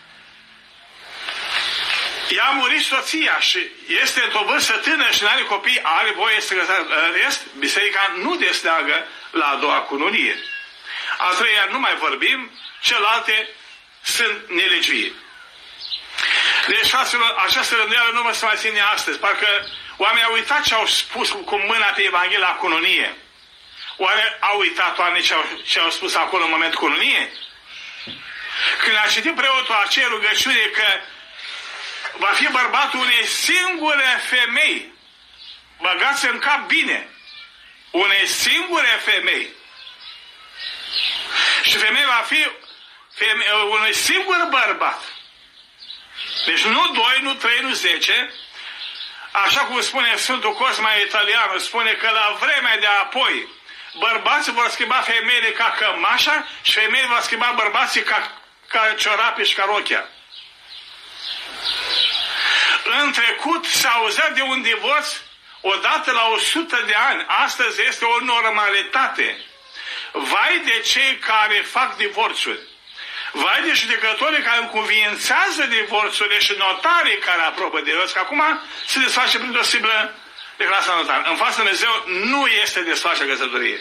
[2.28, 3.70] i-a murit soția și
[4.02, 7.04] este într-o vârstă tânără și nu are copii, are voie să găsească.
[7.06, 10.36] În rest, biserica nu desteagă la a doua cununie.
[11.18, 13.48] A treia nu mai vorbim, celelalte
[14.02, 15.12] sunt nelegiuiri.
[16.66, 19.18] Deci, fraților, această rânduială nu mă se mai ține astăzi.
[19.18, 19.46] Parcă
[19.96, 23.16] oamenii au uitat ce au spus cu mâna pe Evanghelia la cununie.
[24.02, 27.32] Oare au uitat oamenii ce au, ce au spus acolo în momentul cununie?
[28.82, 31.00] Când a citit preotul acea rugăciune că
[32.16, 34.92] va fi bărbatul unei singure femei.
[35.80, 37.08] Băgați în cap bine.
[37.90, 39.48] Unei singure femei.
[41.62, 42.50] Și femeia va fi
[43.14, 45.04] feme, unui singur bărbat.
[46.46, 48.32] Deci nu doi, nu trei, nu zece.
[49.32, 53.58] Așa cum spune Sfântul Cosma Italianu, spune că la vremea de apoi
[53.98, 58.32] bărbații vor schimba femeile ca cămașa și femeile vor schimba bărbații ca,
[58.68, 60.08] ca ciorapi și ca rochia
[62.98, 65.06] în trecut se auzea de un divorț
[65.60, 67.24] odată la 100 de ani.
[67.26, 69.44] Astăzi este o normalitate.
[70.12, 72.58] Vai de cei care fac divorțuri.
[73.32, 78.10] Vai de judecătorii care încuviințează divorțurile și notarii care aprobă divorț.
[78.10, 78.42] Că acum
[78.86, 79.62] se desface prin o
[80.60, 81.30] simplă declarație notară.
[81.30, 83.80] În fața Dumnezeu nu este desface căsătorie.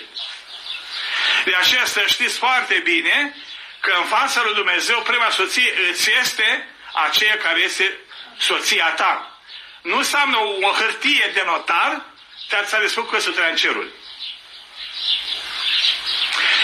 [1.46, 3.36] De aceea să știți foarte bine
[3.80, 8.00] că în fața lui Dumnezeu prima soție îți este aceea care este
[8.38, 9.40] soția ta.
[9.82, 12.06] Nu înseamnă o hârtie de notar
[12.48, 13.92] te ți-a desfăcut căsătoria în cerul.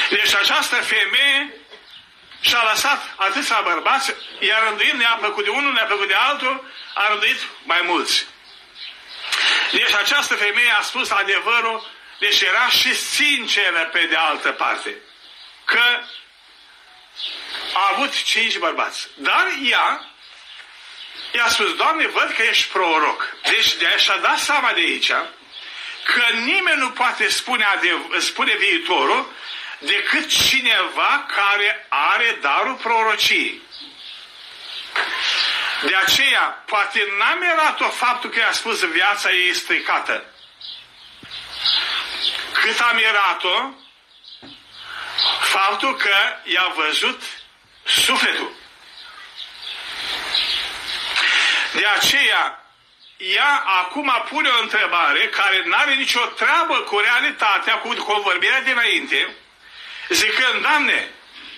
[0.09, 1.53] Deci această femeie
[2.41, 7.07] și-a lăsat atâția bărbați, iar rânduind ne-a plăcut de unul, ne-a plăcut de altul, a
[7.07, 8.25] rânduit mai mulți.
[9.71, 11.87] Deci această femeie a spus adevărul,
[12.19, 14.95] deci era și sinceră pe de altă parte.
[15.65, 16.01] Că
[17.73, 19.07] a avut cinci bărbați.
[19.15, 20.09] Dar ea
[21.35, 23.35] I-a spus, Doamne, văd că ești proroc.
[23.43, 25.11] Deci de și-a dat seama de aici
[26.03, 29.31] că nimeni nu poate spune, adev- spune viitorul
[29.79, 33.61] decât cineva care are darul prorociei.
[35.85, 40.25] De aceea, poate n-a mirat-o faptul că i-a spus viața ei stricată.
[42.53, 43.71] Cât a mirat-o
[45.39, 47.21] faptul că i-a văzut
[47.83, 48.53] sufletul.
[51.73, 52.65] De aceea,
[53.17, 59.35] ea acum pune o întrebare care nu are nicio treabă cu realitatea, cu convorbirea dinainte,
[60.09, 61.09] zicând, Doamne,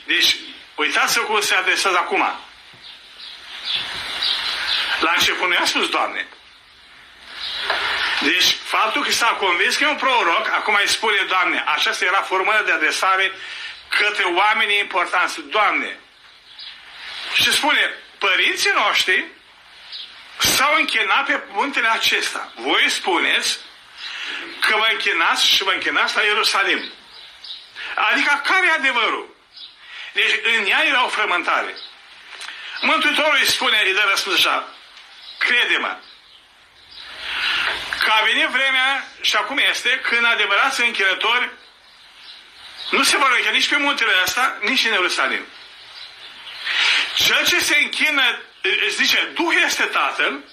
[0.06, 0.36] deci
[0.76, 2.40] uitați-vă cum se adresează acum.
[5.00, 6.28] La început nu i-a spus, Doamne.
[8.22, 12.22] Deci, faptul că s-a convins că e un proroc, acum îi spune, Doamne, așa era
[12.22, 13.32] formă de adresare
[13.88, 15.42] către oamenii importanți.
[15.42, 16.00] Doamne,
[17.34, 19.26] și spune, părinții noștri
[20.38, 22.52] s-au închinat pe muntele acesta.
[22.56, 23.60] Voi spuneți
[24.60, 26.92] că vă închinați și vă închinați la Ierusalim.
[27.96, 29.36] Adică care e adevărul?
[30.14, 31.76] Deci în ea era o frământare.
[32.82, 34.68] Mântuitorul îi spune, îi dă răspuns așa,
[35.38, 35.98] crede-mă,
[38.04, 41.50] că a venit vremea și acum este când adevărați închinători
[42.90, 45.46] nu se vor închina nici pe muntele ăsta, nici în Ierusalim.
[47.16, 50.44] Cel ce se închină, își zice, Duh este Tatăl,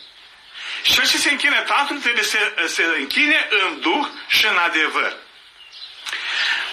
[0.83, 5.17] și cel ce se închină Tatăl trebuie să se închine în Duh și în adevăr.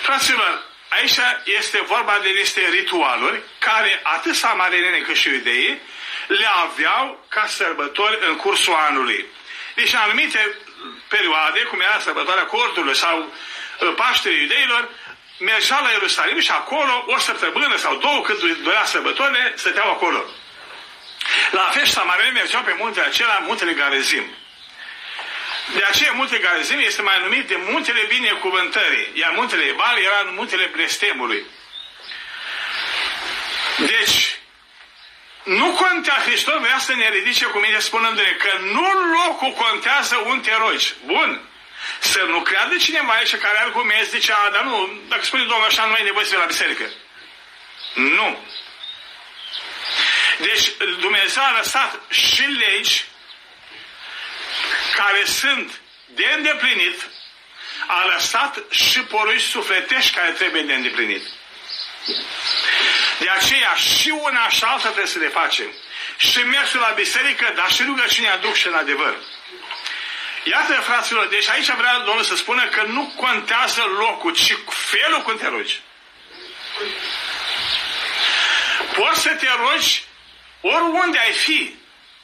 [0.01, 5.82] Fraților, aici este vorba de niște ritualuri care atât samarinene cât și iudeii
[6.39, 9.25] le aveau ca sărbători în cursul anului.
[9.75, 10.55] Deci în anumite
[11.07, 14.89] perioade, cum era sărbătoarea cortului sau uh, Paștele iudeilor,
[15.39, 20.25] mergea la Ierusalim și acolo o săptămână sau două când durea sărbătorile, stăteau acolo.
[21.51, 24.25] La fel și samarenii mergeau pe muntele acela, muntele Garezim.
[25.73, 30.65] De aceea muntele Garezim este mai numit de muntele binecuvântării, iar muntele Ebal era muntele
[30.65, 31.45] blestemului.
[33.77, 34.41] Deci,
[35.44, 40.42] nu contea, Hristos vrea să ne ridice cu mine spunându-ne că nu locul contează un
[40.42, 40.94] te rogi.
[41.06, 41.42] Bun.
[42.00, 45.84] Să nu creadă cineva aici care argument zice, a, dar nu, dacă spune Domnul așa,
[45.84, 46.92] nu mai nevoie să la biserică.
[47.94, 48.46] Nu.
[50.38, 53.06] Deci Dumnezeu a lăsat și legi
[54.96, 57.10] care sunt de îndeplinit,
[57.88, 61.24] a lăsat și porui sufletești care trebuie de îndeplinit.
[63.20, 65.72] De aceea și una și alta trebuie să le facem.
[66.18, 69.18] Și mersul la biserică, dar și rugăciunea duc și în adevăr.
[70.43, 75.38] Iată, fraților, deci aici vrea Domnul să spună că nu contează locul, ci felul cum
[75.38, 75.82] te rogi.
[78.93, 80.04] Poți să te rogi
[80.62, 81.76] oriunde ai fi.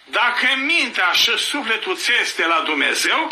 [0.04, 3.32] Dacă mintea și sufletul ți este la Dumnezeu,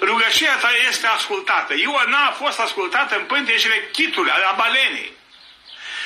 [0.00, 1.74] rugăciunea ta este ascultată.
[1.76, 5.13] Ioana a fost ascultată în pântecele chitului, a balenii.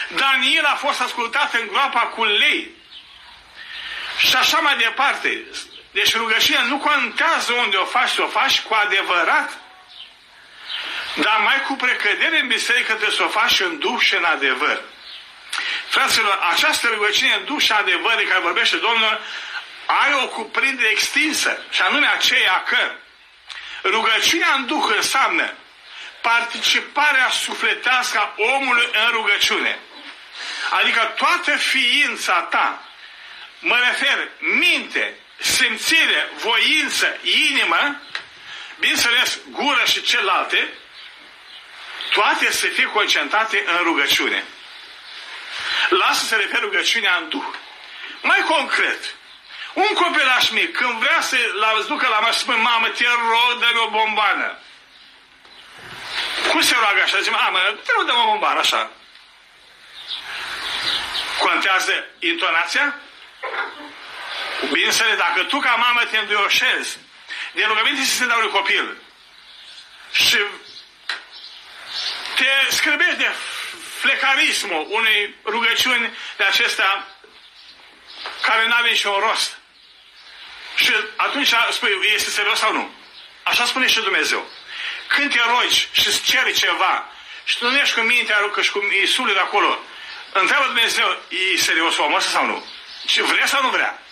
[0.09, 2.71] Daniel a fost ascultat în groapa cu lei.
[4.19, 5.45] Și așa mai departe.
[5.91, 9.59] Deci rugăciunea nu contează unde o faci, să o faci cu adevărat.
[11.15, 14.83] Dar mai cu precădere în biserică trebuie să o faci în duh și în adevăr.
[15.89, 19.21] Fraților, această rugăciune în duh și adevăr de care vorbește Domnul
[19.87, 22.93] are o cuprindere extinsă și anume aceea că
[23.83, 25.53] rugăciunea în duh înseamnă
[26.21, 29.79] participarea sufletească a omului în rugăciune.
[30.71, 32.83] Adică toată ființa ta,
[33.59, 38.01] mă refer minte, simțire, voință, inimă,
[38.79, 40.73] bineînțeles gură și celelalte,
[42.13, 44.45] toate să fie concentrate în rugăciune.
[45.89, 47.55] Lasă să refer rugăciunea în Duh.
[48.23, 49.15] Mai concret,
[49.73, 53.81] un copilaș mic, când vrea să la ducă la masă, spune, mamă, te rog, dă
[53.87, 54.59] o bombană.
[56.49, 57.19] Cum se roagă așa?
[57.19, 58.91] Zice, mamă, te rog, dă o bombană, așa.
[61.39, 62.95] Contează intonația?
[64.73, 66.99] Bineînțeles, dacă tu ca mamă te înduioșezi
[67.53, 68.97] de rugăminte să se dau un copil
[70.13, 70.39] și
[72.35, 73.35] te scârbești de
[74.01, 77.07] flecarismul unei rugăciuni de acestea
[78.41, 79.59] care nu avem și un rost.
[80.77, 82.95] Și atunci spui, este serios sau nu?
[83.43, 84.51] Așa spune și Dumnezeu.
[85.07, 87.13] Când te rogi și îți ceri ceva
[87.45, 89.79] și tu nu ești cu mintea rucă și cu Iisul de acolo,
[90.41, 92.67] întreabă Dumnezeu, e serios omul ăsta sau nu?
[93.07, 94.03] Și vrea sau nu vrea?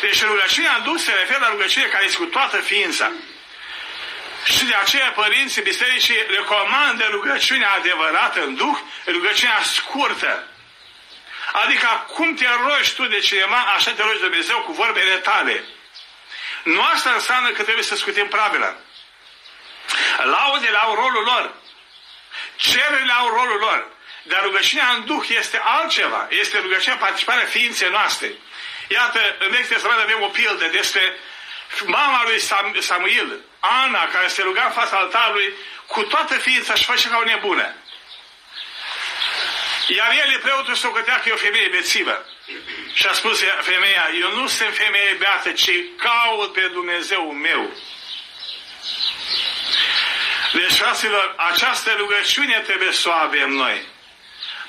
[0.00, 3.12] Deci rugăciunea în Duh se referă la rugăciune care este cu toată ființa.
[4.44, 10.48] Și de aceea părinții bisericii recomandă rugăciunea adevărată în Duh, rugăciunea scurtă.
[11.52, 15.64] Adică cum te rogi tu de cineva, așa te rogi de Dumnezeu cu vorbele tale.
[16.62, 18.76] Nu asta înseamnă că trebuie să scutim pravila.
[20.16, 21.54] Laudele au rolul lor.
[22.56, 23.86] Cererile au rolul lor.
[24.28, 26.26] Dar rugăciunea în Duh este altceva.
[26.30, 28.32] Este rugăciunea participarea ființei noastre.
[28.88, 31.18] Iată, în Vechiul Testament avem o pildă despre
[31.84, 32.40] mama lui
[32.80, 35.52] Samuel, Ana, care se ruga în fața altarului
[35.86, 37.74] cu toată ființa și face ca o nebună.
[39.88, 42.26] Iar el, preotul, să o că e o femeie bețivă.
[42.92, 47.70] Și a spus femeia, eu nu sunt femeie beată, ci caut pe Dumnezeu meu.
[50.52, 53.86] Deci, fraților, această rugăciune trebuie să o avem noi.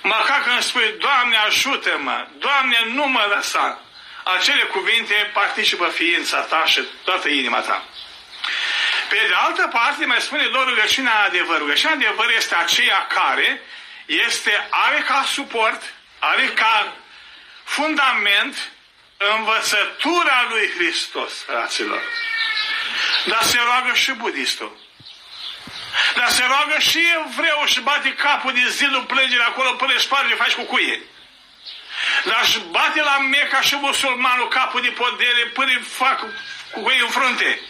[0.01, 3.81] Măcar când spui, Doamne ajută-mă, Doamne nu mă lăsa,
[4.23, 7.83] acele cuvinte participă ființa ta și toată inima ta.
[9.09, 11.57] Pe de altă parte, mai spune doar rugăciunea adevăr.
[11.57, 13.61] Rugăciunea adevăr este aceea care
[14.05, 16.93] este, are ca suport, are ca
[17.63, 18.71] fundament
[19.17, 22.01] învățătura lui Hristos, fraților.
[23.25, 24.77] Dar se roagă și budistul.
[26.15, 30.35] Dar se roagă și evreu și bate capul din zilul plângere acolo până își sparge,
[30.35, 31.01] faci cu cuie.
[32.23, 36.19] Dar își bate la Meca și musulmanul capul de podere până îi fac
[36.71, 37.61] cu ei în frunte.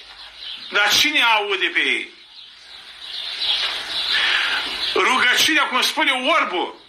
[0.70, 2.09] Dar cine aude pe ei?
[4.93, 6.82] Rugăciunea, cum spune orbul,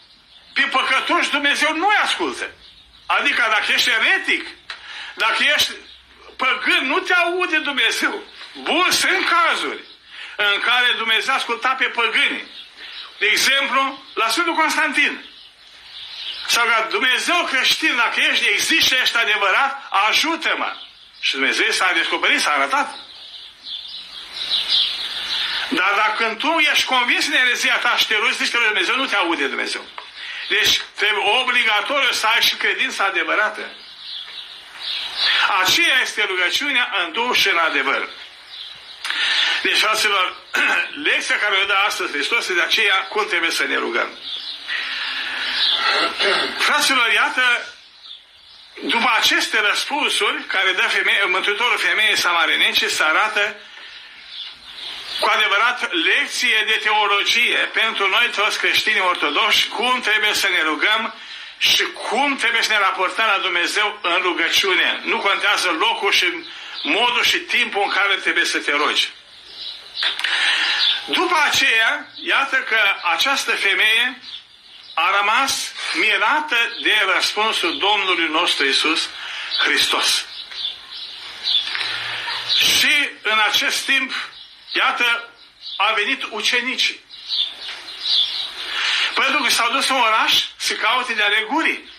[0.53, 2.51] pe păcătoși Dumnezeu nu-i ascultă.
[3.07, 4.47] Adică dacă ești eretic,
[5.15, 5.71] dacă ești
[6.37, 8.23] păgân, nu te aude Dumnezeu.
[8.55, 9.90] Bun, sunt cazuri
[10.45, 12.45] în care Dumnezeu asculta pe păgâni.
[13.19, 15.25] De exemplu, la Sfântul Constantin.
[16.47, 20.73] Sau ca Dumnezeu creștin, dacă ești, există, ești adevărat, ajută-mă.
[21.21, 22.95] Și Dumnezeu s-a descoperit, s-a arătat.
[25.69, 29.07] Dar dacă tu ești convins în erezia ta și te rogi, zici că Dumnezeu nu
[29.07, 29.85] te aude Dumnezeu.
[30.49, 33.73] Deci trebuie obligatoriu să ai și credința adevărată.
[35.61, 38.09] Aceea este rugăciunea în Duh și în adevăr.
[39.63, 40.37] Deci, fraților,
[41.07, 44.19] lecția care o dă astăzi Hristos este de aceea cum trebuie să ne rugăm.
[46.67, 47.75] Fraților, iată,
[48.83, 53.57] după aceste răspunsuri care dă femeie, Mântuitorul femeii samarinece, se arată
[55.21, 61.15] cu adevărat lecție de teologie pentru noi toți creștinii ortodoxi, cum trebuie să ne rugăm
[61.59, 65.01] și cum trebuie să ne raportăm la Dumnezeu în rugăciune.
[65.05, 66.27] Nu contează locul și
[66.83, 69.11] modul și timpul în care trebuie să te rogi.
[71.05, 74.23] După aceea, iată că această femeie
[74.95, 79.09] a rămas mirată de răspunsul Domnului nostru Isus
[79.65, 80.25] Hristos.
[82.55, 84.13] Și în acest timp,
[84.73, 85.29] iată,
[85.77, 87.05] a venit ucenicii.
[89.15, 91.91] Pentru că s-au dus în oraș să caute de alegurii.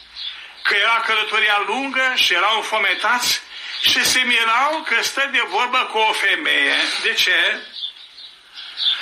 [0.61, 3.41] Că era călătoria lungă și erau înfometați
[3.81, 6.75] și se mirau că stă de vorbă cu o femeie.
[7.03, 7.59] De ce?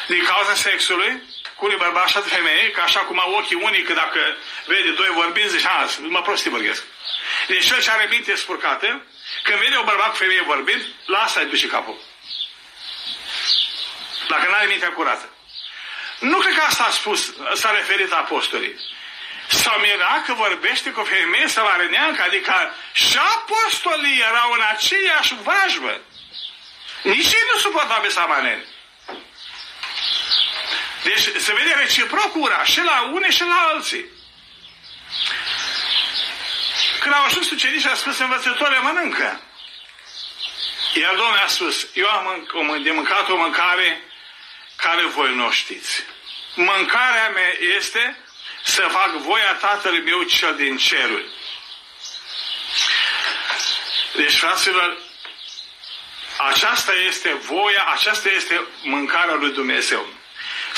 [0.09, 1.21] Din cauza sexului,
[1.55, 4.19] cu unii bărbați și femeie, că așa cum au ochii unii, că dacă
[4.65, 6.83] vede doi vorbind, zice, a, mă prostii vorbesc.
[7.47, 9.05] Deci cel ce are minte spurcată,
[9.43, 11.97] când vede o bărbat cu femeie vorbind, lasă-i duce capul.
[14.27, 15.29] Dacă nu are mintea curată.
[16.19, 18.75] Nu cred că asta a spus, s-a referit apostolii.
[19.47, 26.01] S-a mirat că vorbește cu o femeie sălarineancă, adică și apostolii erau în aceeași vrajbă.
[27.03, 28.65] Nici ei nu suportau pe samaneni.
[31.09, 34.05] Deci se vede reciproc ura și la unii și la alții.
[36.99, 39.41] Când au ajuns ucenicii, a spus învățătoare, mănâncă.
[40.93, 44.03] Iar Domnul a spus, eu am de mâncat o mâncare
[44.75, 46.03] care voi nu știți.
[46.55, 48.17] Mâncarea mea este
[48.63, 51.25] să fac voia Tatălui meu cel din ceruri.
[54.15, 54.97] Deci, fraților,
[56.37, 60.18] aceasta este voia, aceasta este mâncarea lui Dumnezeu.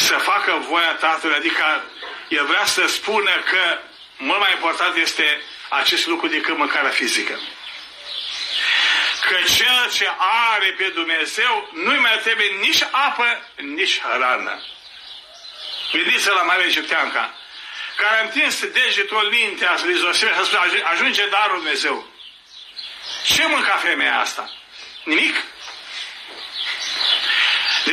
[0.07, 1.83] Să facă voia Tatălui, adică
[2.27, 3.79] el vrea să spună că
[4.17, 7.39] mult mai important este acest lucru decât mâncarea fizică.
[9.27, 10.07] Că cel ce
[10.57, 14.63] are pe Dumnezeu nu-i mai trebuie nici apă, nici hrană.
[15.91, 17.33] Gândiți-vă la Maria Egipteanca,
[17.95, 22.05] care a întins degetul mintea lui Zosime și a spus, ajunge darul Dumnezeu.
[23.25, 24.51] Ce mânca femeia asta?
[25.03, 25.35] Nimic?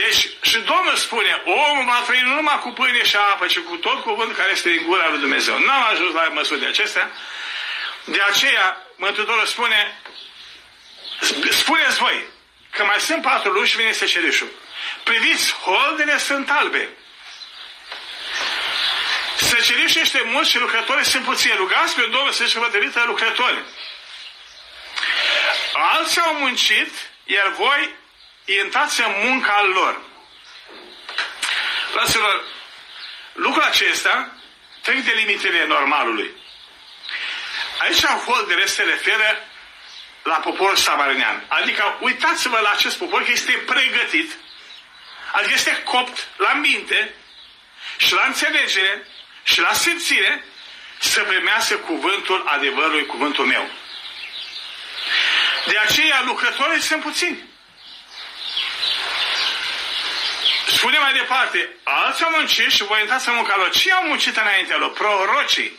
[0.01, 3.77] Deci, și Domnul spune, omul va trăi nu numai cu pâine și apă, ci cu
[3.77, 5.59] tot cuvânt care este din gura lui Dumnezeu.
[5.59, 7.11] N-am ajuns la măsuri de acestea.
[8.05, 10.01] De aceea, Mântuitorul spune,
[11.51, 12.25] spuneți voi,
[12.71, 14.49] că mai sunt patru luni și vine secerișul.
[15.03, 16.89] Priviți, holdele sunt albe.
[19.37, 21.55] Secerișul este mult și lucrătorii sunt puțini.
[21.57, 22.71] Rugați pe Domnul să-și vă
[23.07, 23.63] lucrători.
[25.73, 26.93] Alții au muncit,
[27.25, 27.95] iar voi
[28.57, 30.01] intrați în munca lor.
[31.93, 32.45] Fraților,
[33.33, 34.33] lucrul acesta
[34.83, 36.31] trec de limitele normalului.
[37.79, 39.49] Aici holdere se referă
[40.23, 41.45] la poporul samarinean.
[41.49, 44.37] Adică uitați-vă la acest popor că este pregătit,
[45.33, 47.15] adică este copt la minte
[47.97, 49.07] și la înțelegere
[49.43, 50.45] și la simțire
[50.99, 53.71] să primească cuvântul adevărului, cuvântul meu.
[55.67, 57.48] De aceea lucrătorii sunt puțini.
[60.79, 63.71] Spune mai departe, alții au muncit și voi intrați în munca lor.
[63.71, 64.93] Ce au muncit înaintea lor?
[64.93, 65.79] Prorocii.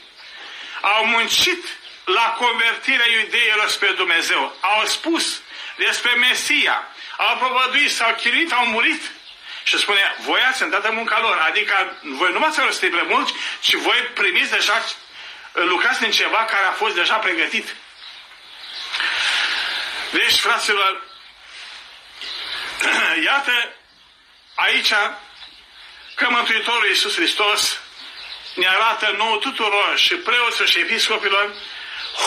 [0.81, 1.65] Au muncit
[2.05, 4.57] la convertirea iudeilor spre Dumnezeu.
[4.59, 5.41] Au spus
[5.77, 6.87] despre Mesia.
[7.17, 9.01] Au propovăduit, s-au chinuit, au murit.
[9.63, 11.37] Și spune, voi ați intrat în munca lor.
[11.37, 13.29] Adică voi nu v-ați răstit prea mult,
[13.59, 14.85] ci voi primiți deja,
[15.53, 17.75] lucrați în ceva care a fost deja pregătit.
[20.11, 21.03] Deci, fraților,
[23.25, 23.73] iată
[24.66, 24.93] aici
[26.16, 27.80] că Mântuitorul Iisus Hristos
[28.55, 31.53] ne arată nouă tuturor și preoților și episcopilor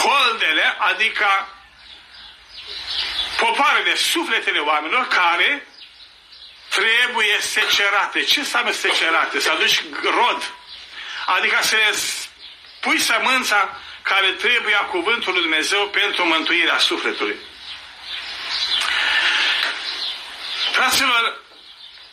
[0.00, 1.48] holdele, adică
[3.38, 5.66] popoarele, sufletele oamenilor care
[6.68, 8.22] trebuie secerate.
[8.22, 9.40] Ce înseamnă secerate?
[9.40, 10.54] Să aduci rod.
[11.26, 11.76] Adică să
[12.80, 17.36] pui sămânța care trebuie a cuvântului Dumnezeu pentru mântuirea sufletului.
[20.72, 21.41] Fraților,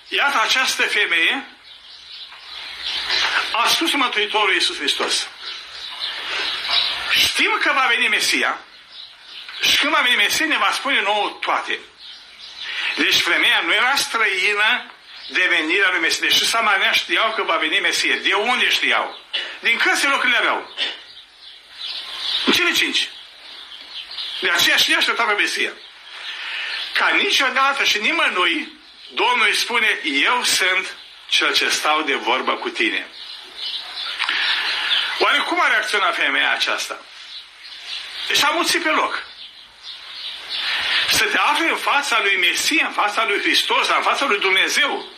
[0.10, 1.48] iată această femeie
[3.52, 5.28] a spus Mântuitorul Iisus Hristos.
[7.12, 8.60] Știm că va veni Mesia
[9.62, 11.80] și când va veni Mesia ne va spune nouă toate.
[12.96, 14.92] Deci femeia nu era străină
[15.28, 16.28] de venirea lui Mesia.
[16.28, 18.16] Deci Samaria știau că va veni Mesia.
[18.16, 19.20] De unde știau?
[19.60, 20.76] Din căsile locurile aveau.
[22.46, 23.10] În cele cinci.
[24.42, 25.72] De aceea și aștepta pe Mesia.
[26.94, 28.79] Ca niciodată și nimănui,
[29.12, 30.96] Domnul îi spune, eu sunt
[31.28, 33.08] cel ce stau de vorbă cu tine.
[35.20, 37.02] Oare cum a reacționat femeia aceasta?
[38.28, 39.24] Deci a muțit pe loc.
[41.10, 45.12] Să te afli în fața lui Mesia, în fața lui Hristos, în fața lui Dumnezeu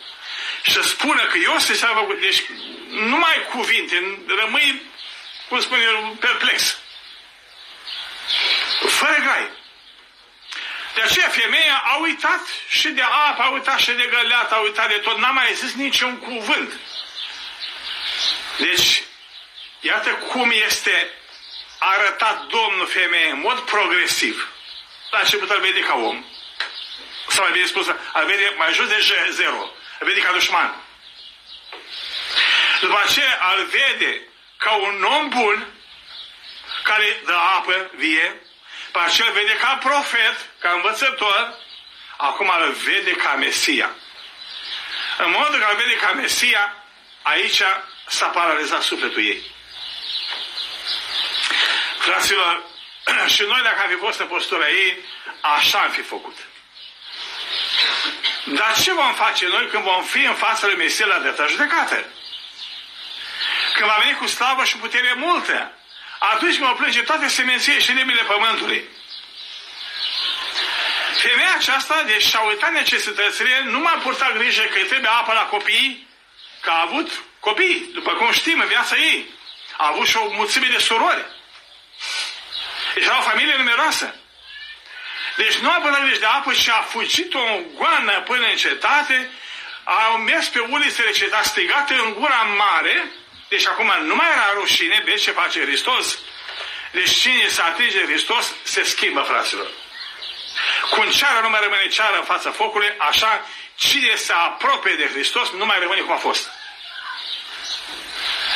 [0.62, 2.20] și să spună că eu se făcut.
[2.20, 2.42] Deci
[2.88, 4.82] nu mai cuvinte, rămâi,
[5.48, 6.78] cum spune eu, perplex.
[8.88, 9.50] Fără gai.
[10.94, 14.88] De aceea femeia a uitat și de apă, a uitat și de găleată, a uitat
[14.88, 16.72] de tot, n-a mai zis niciun cuvânt.
[18.58, 19.02] Deci,
[19.80, 21.10] iată cum este
[21.78, 24.48] arătat Domnul femeie în mod progresiv.
[25.10, 26.24] La început îl vede ca om.
[27.28, 29.70] Sau mai bine spus, îl vede mai jos de zero.
[29.98, 30.82] Îl vede ca dușman.
[32.80, 34.20] După aceea îl vede
[34.56, 35.66] ca un om bun
[36.82, 38.40] care dă apă vie,
[38.92, 41.54] pe aceea îl vede ca profet, ca învățător,
[42.16, 43.90] acum îl vede ca Mesia.
[45.18, 46.76] În modul că îl vede ca Mesia,
[47.22, 47.62] aici
[48.06, 49.42] s-a paralizat sufletul ei.
[51.98, 52.62] Fraților,
[53.34, 54.98] și noi dacă am fi fost în postura ei,
[55.40, 56.36] așa am fi făcut.
[58.44, 62.04] Dar ce vom face noi când vom fi în fața lui Mesia la drepta judecată?
[63.74, 65.72] Când va veni cu slavă și putere multă,
[66.30, 68.84] atunci mă plânge toate semenție și limile pământului.
[71.22, 75.42] Femeia aceasta, deci și-a uitat necesitățile, nu m-a purtat grijă că îi trebuie apă la
[75.42, 76.08] copii,
[76.60, 79.34] că a avut copii, după cum știm, în viața ei.
[79.76, 81.24] A avut și o mulțime de surori.
[82.94, 84.14] Deci era o familie numeroasă.
[85.36, 89.30] Deci nu a până grijă de apă și a fugit o goană până în cetate,
[89.84, 93.12] au mers pe ulițele cetate strigate în gura mare,
[93.52, 96.18] deci acum nu mai era rușine, vezi ce face Hristos?
[96.90, 99.70] Deci cine se atinge Hristos, se schimbă, fraților.
[100.90, 105.50] Cum ceara nu mai rămâne ceară în fața focului, așa cine se apropie de Hristos
[105.50, 106.50] nu mai rămâne cum a fost.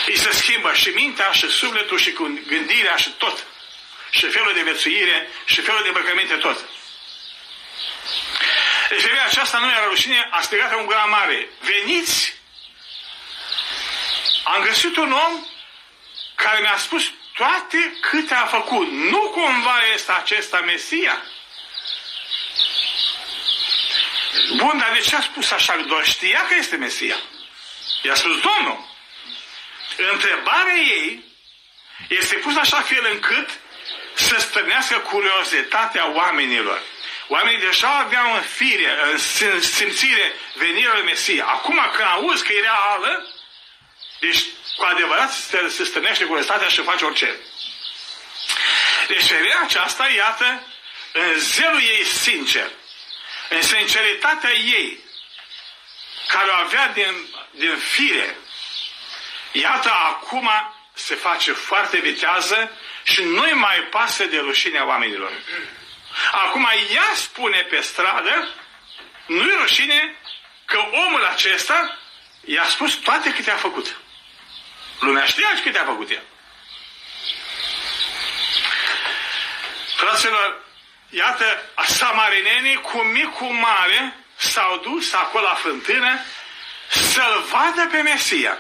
[0.07, 2.13] Îi se schimbă și mintea, și sufletul, și
[2.47, 3.47] gândirea, și tot.
[4.11, 6.59] Și felul de viețuire, și felul de îmbrăcăminte, tot.
[8.89, 11.49] Deci femeia aceasta nu era rușine, a strigat un gura mare.
[11.61, 12.36] Veniți!
[14.55, 15.47] Am găsit un om
[16.35, 18.91] care mi-a spus toate câte a făcut.
[18.91, 21.23] Nu cumva este acesta Mesia?
[24.57, 25.77] Bun, dar de ce a spus așa?
[25.77, 27.17] Doar știa că este Mesia.
[28.03, 28.89] I-a spus Domnul.
[30.13, 31.25] Întrebarea ei
[32.09, 33.51] este pusă așa fel încât
[34.15, 36.83] să stârnească curiozitatea oamenilor.
[37.29, 38.99] Oamenii deja aveau în fire,
[39.41, 41.45] în simțire venirea lui Mesia.
[41.47, 43.31] Acum când auzi că e reală,
[44.19, 44.45] deci
[44.77, 45.33] cu adevărat
[45.69, 47.37] se stârnește curiozitatea și face orice.
[49.09, 50.62] Deci femeia aceasta, iată,
[51.12, 52.71] în zelul ei sincer,
[53.49, 54.99] în sinceritatea ei,
[56.29, 58.37] care o avea din, din fire,
[59.53, 60.51] iată acum
[60.93, 62.71] se face foarte vitează
[63.03, 65.33] și nu-i mai pasă de rușinea oamenilor.
[66.33, 68.55] Acum ea spune pe stradă,
[69.27, 70.17] nu-i rușine
[70.64, 71.99] că omul acesta
[72.45, 73.97] i-a spus toate câte a făcut.
[74.99, 76.23] Lumea știa câte a făcut el.
[79.97, 80.65] Fraților,
[81.11, 86.21] iată, samarinenii cu mic cu mare s-au dus acolo la fântână
[86.89, 88.59] să-l vadă pe Mesia.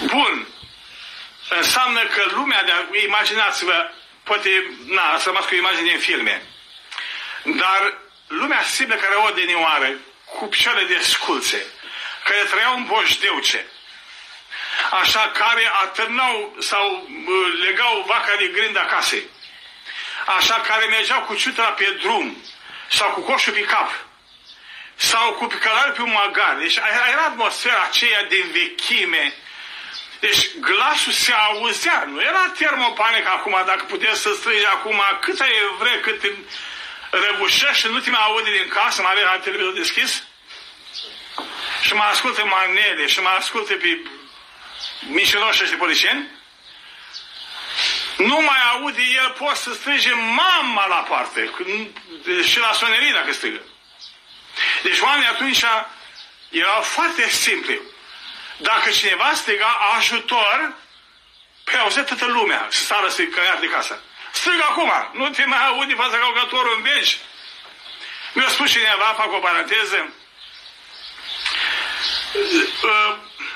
[0.00, 0.46] Bun.
[1.48, 3.90] Înseamnă că lumea, de imaginați-vă,
[4.22, 6.42] poate, na, să rămas cu imagini din filme,
[7.42, 9.90] dar lumea simplă care o denioară,
[10.24, 11.66] cu picioare de sculțe,
[12.24, 13.66] care trăiau în boșdeuce,
[15.00, 17.08] așa care atârnau sau
[17.64, 19.28] legau vaca de grinda casei,
[20.36, 22.42] așa care mergeau cu ciutra pe drum
[22.88, 23.90] sau cu coșul pe cap
[24.96, 26.56] sau cu călare pe un magar.
[26.58, 26.76] Deci
[27.12, 29.34] era atmosfera aceea de vechime,
[30.20, 35.44] Deci glasul se auzea, nu era termopanic acum, dacă puteți să strângi acum câtă
[35.78, 36.22] vrei, cât
[37.10, 40.22] răgușești și nu te mai aude din casă, mai avea televizor deschis?
[41.82, 44.00] Și mă ascultă manele și mă ascultă pe
[45.06, 46.28] mincinoși ăștia policieni?
[48.16, 51.50] Nu mai aude el, poate să strige mama la parte
[52.44, 53.60] și la sonerii dacă strigă.
[54.82, 55.64] Deci oamenii atunci
[56.50, 57.80] erau foarte simpli.
[58.56, 60.74] Dacă cineva striga ajutor,
[61.64, 64.00] pe auze toată lumea să sară să-i căiat de casă.
[64.32, 67.18] Strigă acum, nu te mai aude fața calculatorul în veci.
[68.32, 70.12] Mi-a spus cineva, fac o paranteză,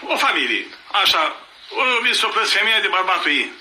[0.02, 1.36] o familie, așa,
[1.70, 3.52] o vin să o femeie de bărbatul ei,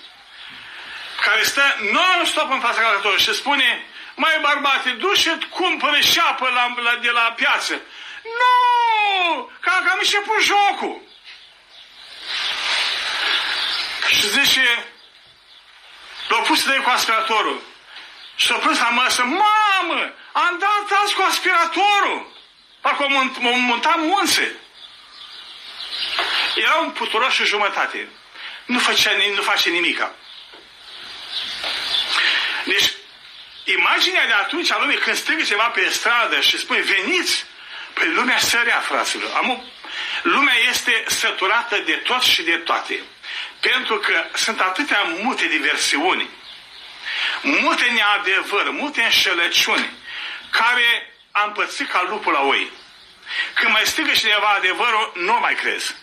[1.22, 6.74] care stă non-stop în fața calculatorului și spune, mai bărbate, du și cumpără șapă la,
[6.82, 7.82] la, de la piață.
[8.24, 9.52] Nu!
[9.60, 11.02] Că am început jocul.
[14.08, 14.86] Și zice,
[16.28, 17.62] l-au pus de cu aspiratorul.
[18.36, 22.36] Și s-a pus la masă, mamă, am dat azi cu aspiratorul.
[22.82, 23.04] Parcă
[23.44, 24.56] o montam unțe.
[26.62, 28.10] Era un puturoș și jumătate.
[28.66, 30.16] Nu, făcea, nu face nimica.
[32.66, 32.92] Deci,
[33.64, 37.46] imaginea de atunci a lumii când strigă ceva pe stradă și spune veniți,
[37.94, 39.32] păi lumea sărea, fraților.
[39.36, 39.58] Am o...
[40.22, 43.04] Lumea este săturată de tot și de toate.
[43.60, 46.30] Pentru că sunt atâtea multe diversiuni,
[47.42, 49.90] multe neadevăr, multe înșelăciuni,
[50.50, 52.72] care am pățit ca lupul la oi.
[53.54, 55.96] Când mai strigă cineva adevărul, nu mai crezi.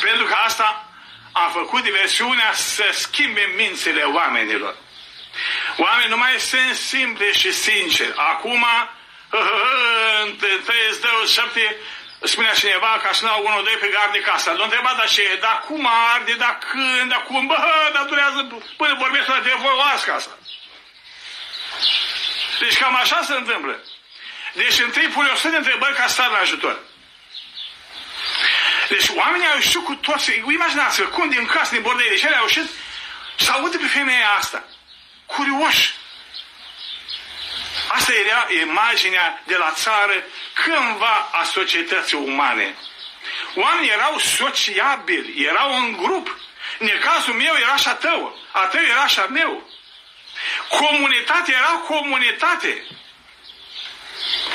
[0.00, 0.86] Pentru că asta
[1.32, 4.76] a făcut diversiunea să schimbe mințile oamenilor.
[5.76, 8.12] Oamenii nu mai sunt simpli și sinceri.
[8.16, 8.66] Acum,
[10.22, 11.76] în 37,
[12.20, 14.50] spunea cineva ca să n-au unul, doi pe gard de casă.
[14.50, 18.94] Nu întreba, dar ce, dar cum arde, dar când, dar cum, bă, dar durează până
[18.98, 20.38] vorbesc la telefon, las casa.
[22.60, 23.84] Deci cam așa se întâmplă.
[24.52, 26.78] Deci întâi pune o de întrebări ca să star la ajutor.
[28.88, 32.44] Deci oamenii au ieșit cu toți, imaginați-vă, cum din casă, din bordei, deci ele au
[32.44, 32.70] ieșit
[33.36, 34.64] să audă pe femeia asta.
[35.26, 35.94] Curioși.
[37.88, 42.74] Asta era imaginea de la țară cândva a societății umane.
[43.54, 46.36] Oamenii erau sociabili, erau în grup.
[46.78, 49.70] Necazul meu era așa tău, a tău era așa meu.
[50.68, 52.86] Comunitatea era comunitate.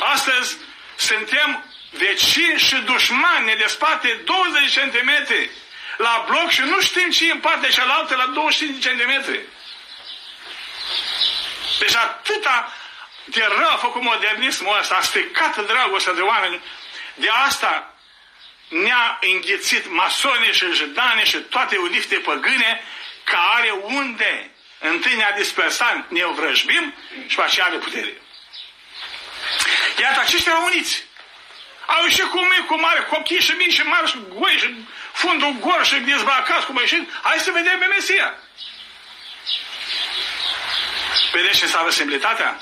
[0.00, 0.56] Astăzi
[0.96, 5.10] suntem vecini și dușmani, ne desparte 20 cm
[5.96, 9.38] la bloc și nu știm ce în partea cealaltă la 25 cm.
[11.78, 12.72] Deci atâta
[13.24, 16.60] de rău a făcut modernismul ăsta, a stricat dragostea de oameni.
[17.14, 17.94] De asta
[18.68, 22.82] ne-a înghețit masonii și judane și toate ulifte păgâne
[23.24, 26.94] care unde întâi ne-a dispersat, ne vrăjbim
[27.26, 28.22] și pe aceea are putere.
[30.00, 31.07] Iată, aceștia au uniți.
[31.94, 34.74] Au ieșit cu mic, cu mare, copii și mici și mari și goi și
[35.12, 37.10] fundul gor și dezbracați cum a ieșit.
[37.22, 38.38] Hai să vedem pe Mesia.
[41.32, 42.60] Vedeți ce înseamnă simplitatea?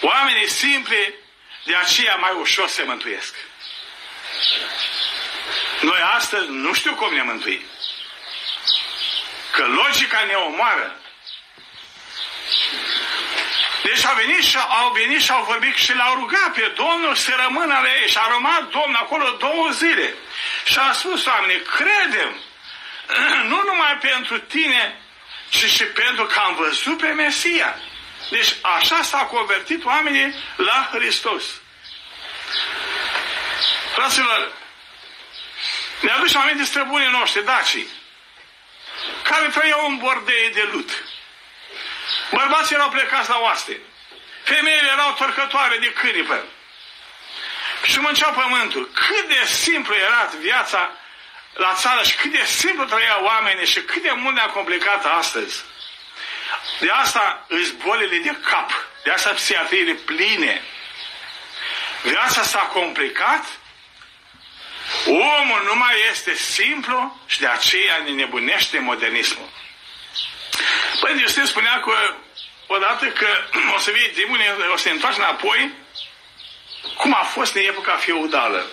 [0.00, 1.14] Oamenii simpli
[1.64, 3.34] de aceea mai ușor se mântuiesc.
[5.80, 7.62] Noi astăzi nu știu cum ne mântuim.
[9.52, 11.00] Că logica ne omoară.
[13.82, 17.32] Deci au venit și au, venit și au vorbit și l-au rugat pe Domnul să
[17.36, 18.08] rămână la ei.
[18.08, 20.14] Și a rămas Domnul acolo două zile.
[20.64, 22.40] Și a spus, Doamne, credem,
[23.50, 25.00] nu numai pentru tine,
[25.48, 27.78] ci și pentru că am văzut pe Mesia.
[28.30, 31.44] Deci așa s-au convertit oamenii la Hristos.
[33.94, 34.52] Fraților,
[36.00, 37.88] ne aducem aminte străbunii noștri, dacii,
[39.22, 41.04] care trăiau în bordei de lut.
[42.30, 43.80] Bărbații erau plecați la oaste.
[44.42, 46.44] Femeile erau torcătoare de câripă.
[47.84, 48.90] Și mâncea pământul.
[48.94, 50.90] Cât de simplu era viața
[51.52, 55.62] la țară și cât de simplu trăiau oamenii și cât de mult ne-a complicat astăzi.
[56.80, 58.70] De asta îți bolile de cap,
[59.04, 60.62] de asta psihiatriile pline.
[62.02, 63.44] Viața s-a complicat,
[65.06, 69.48] omul nu mai este simplu și de aceea ne nebunește modernismul.
[71.02, 72.14] Păi Iosif spunea că
[72.66, 73.26] odată că
[73.74, 75.72] o să vii timpul, o să ne întoarci înapoi,
[76.96, 78.66] cum a fost în epoca feudală.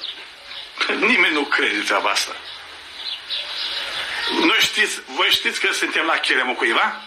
[1.10, 2.36] Nimeni nu crede treaba asta.
[4.32, 7.02] Noi știți, voi știți că suntem la cheremul cuiva?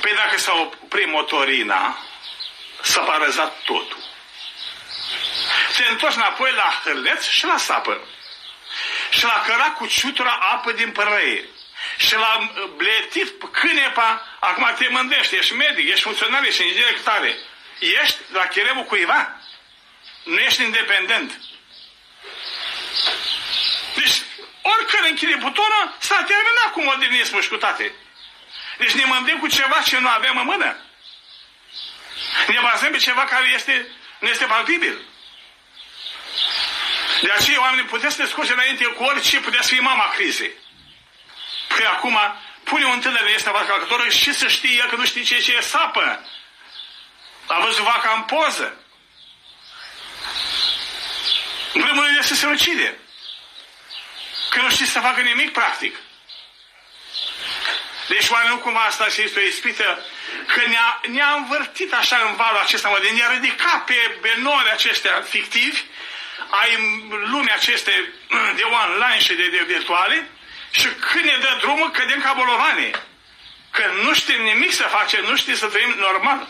[0.00, 1.98] Păi dacă s-a oprit motorina,
[2.82, 3.98] s-a parăzat totul.
[5.76, 8.00] te întorci înapoi la hârleț și la sapă.
[9.10, 11.48] Și l-a cărat cu ciutura apă din părăie.
[11.96, 17.36] Și l-a bletit cânepa, acum te mândrești, ești medic, ești funcționar, ești inginer tare.
[17.78, 19.40] Ești la cheremul cuiva.
[20.24, 21.40] Nu ești independent.
[23.94, 24.22] Deci,
[24.62, 27.94] oricare închide butonă, s-a terminat cu modernismul și cu toate.
[28.78, 30.76] Deci ne mândim cu ceva ce nu avem în mână.
[32.46, 33.86] Ne bazăm pe ceva care este,
[34.18, 34.98] nu este palpibil.
[37.22, 40.52] De aceea, oamenii, puteți să ne scoți înainte cu orice, puteți fi mama crizei.
[41.76, 42.18] Că acum
[42.64, 45.56] pune un tânăr este la calculatorul și să știe el că nu știe ce, ce
[45.56, 46.28] e sapă.
[47.46, 48.76] A văzut vaca în poză.
[51.72, 52.98] În primul rând este să se ucide.
[54.50, 55.96] Că nu știe să facă nimic practic.
[58.08, 60.06] Deci oare nu cumva asta și este o ispită
[60.46, 65.22] că ne-a, ne-a învârtit așa în valul acesta, mă, de ne-a ridicat pe benori aceștia
[65.22, 65.82] fictivi,
[66.50, 66.70] ai
[67.08, 68.12] lumea aceste
[68.56, 70.28] de online și de, de virtuale,
[70.80, 72.90] și când ne dă drumul, cădem ca bolovane.
[73.70, 76.48] Că nu știm nimic să facem, nu știm să trăim normal.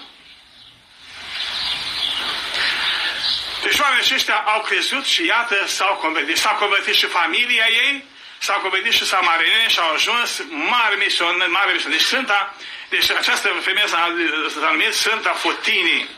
[3.63, 6.37] Deci oamenii aceștia au crezut și iată s-au convertit.
[6.37, 8.05] S-au convertit și familia ei,
[8.39, 11.97] s-au convertit și samarineni și au ajuns mari misionari, mari misionari.
[11.97, 12.55] Deci Sfânta,
[12.89, 16.09] deci această femeie s-a numit Sfânta Fotinii.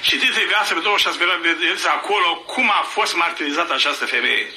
[0.00, 4.50] Citiți viața pe 26 vedeți acolo cum a fost martirizată această femeie.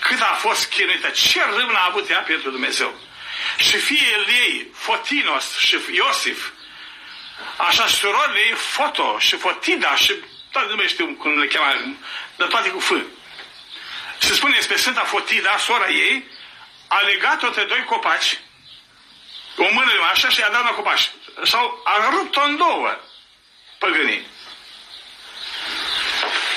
[0.00, 3.00] Cât a fost chinuită, ce râvn a avut ea pentru Dumnezeu.
[3.56, 6.50] Și fiul ei, Fotinos și Iosif,
[7.56, 10.14] așa și surorile ei, Foto și Fotida și
[10.50, 11.96] toate nu mai știu cum le cheamă,
[12.36, 12.92] dar toate cu F.
[14.18, 16.24] Se spune despre Sfânta Fotida, sora ei,
[16.88, 18.38] a legat-o între doi copaci,
[19.56, 21.10] o mână de așa și i-a dat la copaci.
[21.42, 22.96] Sau a rupt-o în două
[23.78, 24.26] păgânii.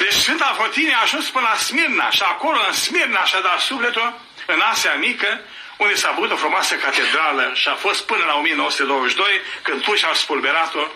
[0.01, 4.19] Deci Sfânta Fotinie a ajuns până la Smirna și acolo în Smirna și-a dat sufletul
[4.45, 5.41] în Asia Mică,
[5.77, 10.13] unde s-a băut o frumoasă catedrală și a fost până la 1922, când și au
[10.13, 10.87] spulberat-o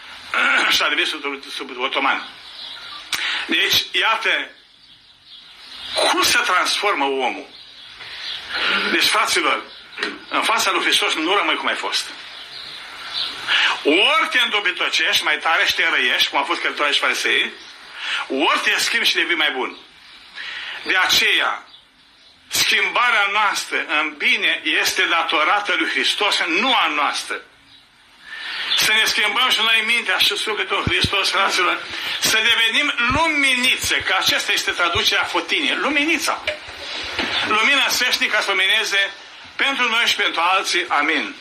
[0.74, 1.22] și a devenit sub,
[1.56, 2.28] sub otoman.
[3.46, 4.50] Deci, iată,
[5.94, 7.48] cum se transformă omul?
[8.92, 9.62] Deci, fraților,
[10.28, 12.10] în fața lui Hristos nu rămâi cum ai fost.
[13.84, 17.52] Ori te îndobitocești mai tare și te răiești, cum a fost călătorii și farisei,
[18.28, 19.76] ori te schimbi și devii mai bun.
[20.82, 21.66] De aceea,
[22.48, 27.40] schimbarea noastră în bine este datorată lui Hristos, nu a noastră.
[28.76, 31.82] Să ne schimbăm și noi mintea și sufletul în Hristos, fraților,
[32.20, 36.44] să devenim luminițe, că aceasta este traducerea fotinie, luminița.
[37.48, 39.10] Lumina sfeșnică să lumineze
[39.56, 40.84] pentru noi și pentru alții.
[40.88, 41.34] Amin.